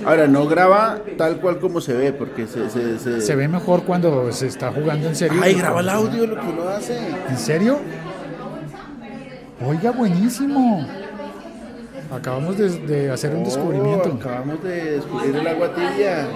Ahora, 0.05 0.27
no 0.27 0.45
graba 0.47 0.99
tal 1.17 1.37
cual 1.39 1.59
como 1.59 1.79
se 1.79 1.93
ve, 1.93 2.11
porque 2.11 2.45
se... 2.47 2.69
Se, 2.69 2.99
se- 2.99 3.21
Se 3.21 3.35
ve 3.35 3.47
mejor 3.47 3.83
cuando 3.83 4.31
se 4.33 4.47
está 4.47 4.71
jugando 4.71 5.07
en 5.07 5.15
serio. 5.15 5.39
Ay, 5.41 5.53
graba 5.53 5.79
el 5.79 5.89
audio, 5.89 6.27
lo 6.27 6.35
que 6.35 6.47
uno 6.47 6.67
hace. 6.67 6.97
¿En 7.29 7.37
serio? 7.37 7.79
Oiga, 9.65 9.91
buenísimo. 9.91 10.85
Acabamos 12.11 12.57
de, 12.57 12.69
de 12.69 13.11
hacer 13.11 13.33
un 13.33 13.43
Oh, 13.43 13.45
descubrimiento. 13.45 14.17
acabamos 14.19 14.61
de 14.63 14.91
descubrir 14.97 15.35
el 15.35 15.47
agua 15.47 15.73
tibia. 15.73 16.27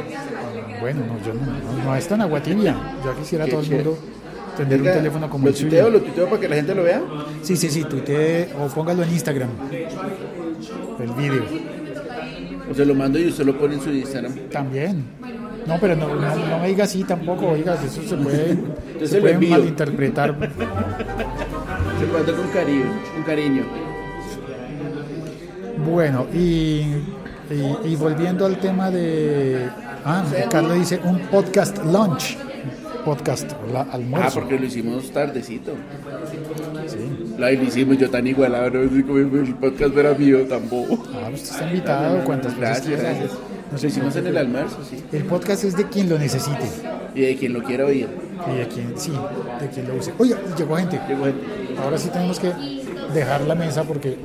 Bueno, 0.80 1.02
no, 1.06 1.20
yo 1.26 1.34
no, 1.34 1.42
no, 1.42 1.84
no 1.84 1.96
es 1.96 2.08
tan 2.08 2.22
agua 2.22 2.42
tibia. 2.42 2.76
Ya 3.06 3.14
quisiera 3.20 3.46
Qué 3.46 3.52
todo 3.52 3.60
el 3.62 3.68
chévere. 3.68 3.90
Tener 4.58 4.82
un 4.82 4.88
teléfono 4.88 5.30
como 5.30 5.46
¿Lo 5.46 5.50
el 5.52 5.56
tuiteo, 5.56 5.86
suyo. 5.86 5.98
lo 5.98 6.04
tuiteo 6.04 6.26
para 6.30 6.40
que 6.42 6.50
la 6.50 6.56
gente 6.56 6.76
lo 6.76 6.84
vea? 6.84 7.02
Sí, 7.42 7.56
sí, 7.56 7.70
sí, 7.70 7.84
tuitee 7.84 8.50
o 8.60 8.68
póngalo 8.68 9.04
en 9.04 9.12
Instagram. 9.12 9.50
El 11.00 11.12
vídeo. 11.14 11.44
O 12.70 12.74
se 12.74 12.86
lo 12.86 12.96
mando 12.96 13.18
y 13.20 13.28
usted 13.28 13.46
lo 13.46 13.58
pone 13.58 13.76
en 13.76 13.82
su 13.82 13.90
Instagram. 13.92 14.34
También. 14.52 15.06
No, 15.66 15.78
pero 15.80 15.96
no, 15.96 16.08
no, 16.16 16.36
no 16.36 16.60
me 16.60 16.68
diga 16.70 16.86
así 16.86 17.04
tampoco, 17.04 17.48
oiga, 17.50 17.76
eso 17.76 18.02
se 18.02 18.16
puede, 18.24 18.58
se 19.00 19.08
se 19.08 19.20
puede 19.22 19.38
malinterpretar. 19.38 20.36
Se 22.00 22.06
mando 22.06 22.36
con 22.36 22.48
cariño, 22.50 22.86
con 23.14 23.24
cariño. 23.24 23.64
Bueno, 25.86 26.26
y, 26.34 26.84
y, 27.52 27.78
y 27.86 27.96
volviendo 27.96 28.46
al 28.46 28.58
tema 28.60 28.90
de... 28.92 29.70
Ah, 30.06 30.24
Carlos 30.50 30.76
dice 30.80 31.00
un 31.04 31.20
podcast 31.28 31.84
lunch. 31.84 32.38
Podcast 33.08 33.50
la, 33.72 33.82
Ah, 33.84 33.88
almuerzo. 33.94 34.40
porque 34.42 34.60
lo 34.60 34.66
hicimos 34.66 35.10
tardecito. 35.12 35.72
Sí. 36.88 36.98
La 37.38 37.52
lo 37.52 37.64
hicimos 37.64 37.98
yo 37.98 38.10
tan 38.10 38.28
igualado, 38.28 38.70
no 38.70 38.90
sé 38.94 39.02
cómo 39.06 39.18
el 39.20 39.56
podcast 39.56 39.96
era 39.96 40.14
mío 40.14 40.46
tampoco. 40.46 41.06
Ah, 41.14 41.30
usted 41.34 41.52
está 41.52 41.68
invitado 41.68 42.26
cuantas 42.26 42.52
veces 42.58 42.60
Gracias, 42.60 42.86
quiera. 42.86 43.04
gracias. 43.04 43.32
No 43.72 43.78
Lo 43.82 43.88
hicimos 43.88 44.16
en 44.18 44.28
el 44.28 44.38
almuerzo, 44.38 44.78
sí. 44.90 45.02
El 45.14 45.24
podcast 45.24 45.64
es 45.64 45.78
de 45.78 45.88
quien 45.88 46.10
lo 46.10 46.18
necesite 46.20 46.68
Y 47.16 47.22
de 47.22 47.36
quien 47.38 47.54
lo 47.54 47.64
quiera 47.64 47.86
oír. 47.86 48.10
y 48.54 48.58
de 48.58 48.68
quien 48.68 48.94
sí, 49.00 49.14
de 49.62 49.68
quien 49.70 49.88
lo 49.88 49.96
use. 49.96 50.12
Oiga, 50.18 50.38
llegó 50.58 50.76
gente. 50.76 51.00
Llegó 51.08 51.24
gente. 51.26 51.42
Ahora 51.82 51.98
sí 51.98 52.10
tenemos 52.10 52.40
que 52.42 52.52
dejar 53.14 53.42
la 53.42 53.56
mesa 53.56 53.84
porque 53.84 54.18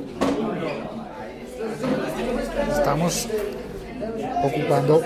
estamos 2.77 3.29
ocupando 4.43 5.01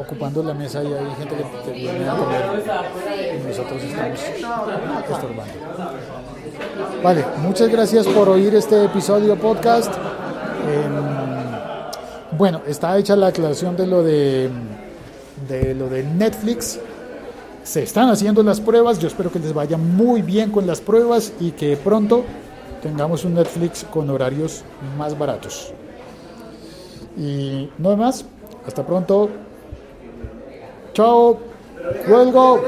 ocupando 0.00 0.42
la 0.42 0.54
mesa 0.54 0.82
y 0.82 0.86
hay 0.86 1.14
gente 1.16 1.36
que, 1.36 1.44
que 1.64 1.72
viene 1.72 2.08
a 2.08 2.16
comer 2.16 2.64
y 3.34 3.48
nosotros 3.48 3.82
estamos 3.82 4.20
estorbando. 5.10 5.52
Vale, 7.02 7.24
muchas 7.42 7.68
gracias 7.68 8.06
por 8.06 8.28
oír 8.28 8.54
este 8.54 8.84
episodio 8.84 9.36
podcast. 9.36 9.92
Em, 9.94 12.36
bueno, 12.36 12.62
está 12.66 12.96
hecha 12.98 13.16
la 13.16 13.28
aclaración 13.28 13.76
de 13.76 13.86
lo 13.86 14.02
de, 14.02 14.50
de 15.48 15.74
lo 15.74 15.88
de 15.88 16.02
Netflix. 16.02 16.78
Se 17.62 17.82
están 17.82 18.10
haciendo 18.10 18.42
las 18.42 18.60
pruebas. 18.60 18.98
Yo 18.98 19.08
espero 19.08 19.30
que 19.30 19.38
les 19.38 19.52
vaya 19.52 19.76
muy 19.76 20.22
bien 20.22 20.50
con 20.50 20.66
las 20.66 20.80
pruebas 20.80 21.32
y 21.40 21.52
que 21.52 21.76
pronto 21.76 22.24
tengamos 22.82 23.24
un 23.24 23.34
Netflix 23.34 23.84
con 23.84 24.08
horarios 24.10 24.62
más 24.96 25.18
baratos. 25.18 25.72
Y 27.16 27.68
no 27.78 27.96
más. 27.96 28.24
Hasta 28.66 28.84
pronto. 28.84 29.30
Chao. 30.98 31.38
Luego. 32.08 32.60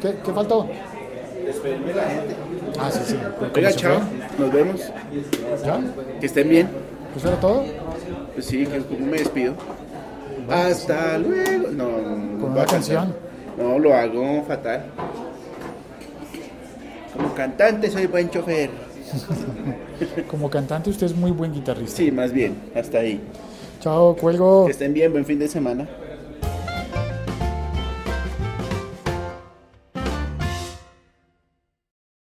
¿Qué, 0.00 0.14
qué 0.24 0.32
faltó? 0.32 0.68
Despedirme 1.44 1.92
la 1.92 2.04
gente. 2.04 2.36
Ah, 2.78 2.88
sí, 2.88 3.00
sí. 3.04 3.16
¿Cómo 3.36 3.50
Oiga, 3.52 3.72
chao. 3.72 4.00
Nos 4.38 4.52
vemos. 4.52 4.80
¿Ya? 5.64 5.80
Que 6.20 6.26
estén 6.26 6.48
bien. 6.48 6.68
¿Eso 7.16 7.26
era 7.26 7.40
todo? 7.40 7.64
Pues 8.34 8.46
sí, 8.46 8.64
que 8.64 8.78
como 8.78 9.06
me 9.06 9.18
despido. 9.18 9.54
Hasta 10.48 11.18
luego. 11.18 11.68
No, 11.72 11.88
Con 12.40 12.52
una 12.52 12.64
canción. 12.64 13.12
No, 13.58 13.76
lo 13.80 13.92
hago 13.92 14.44
fatal. 14.46 14.84
Como 17.12 17.34
cantante 17.34 17.90
soy 17.90 18.06
buen 18.06 18.30
chofer. 18.30 18.70
Como 20.30 20.48
cantante 20.48 20.90
usted 20.90 21.06
es 21.06 21.16
muy 21.16 21.32
buen 21.32 21.52
guitarrista. 21.52 21.96
Sí, 21.96 22.12
más 22.12 22.30
bien, 22.30 22.56
hasta 22.76 22.98
ahí. 22.98 23.20
Chao, 23.80 24.14
cuelgo. 24.14 24.66
Que 24.66 24.72
estén 24.72 24.92
bien, 24.94 25.10
buen 25.10 25.24
fin 25.24 25.40
de 25.40 25.48
semana. 25.48 25.88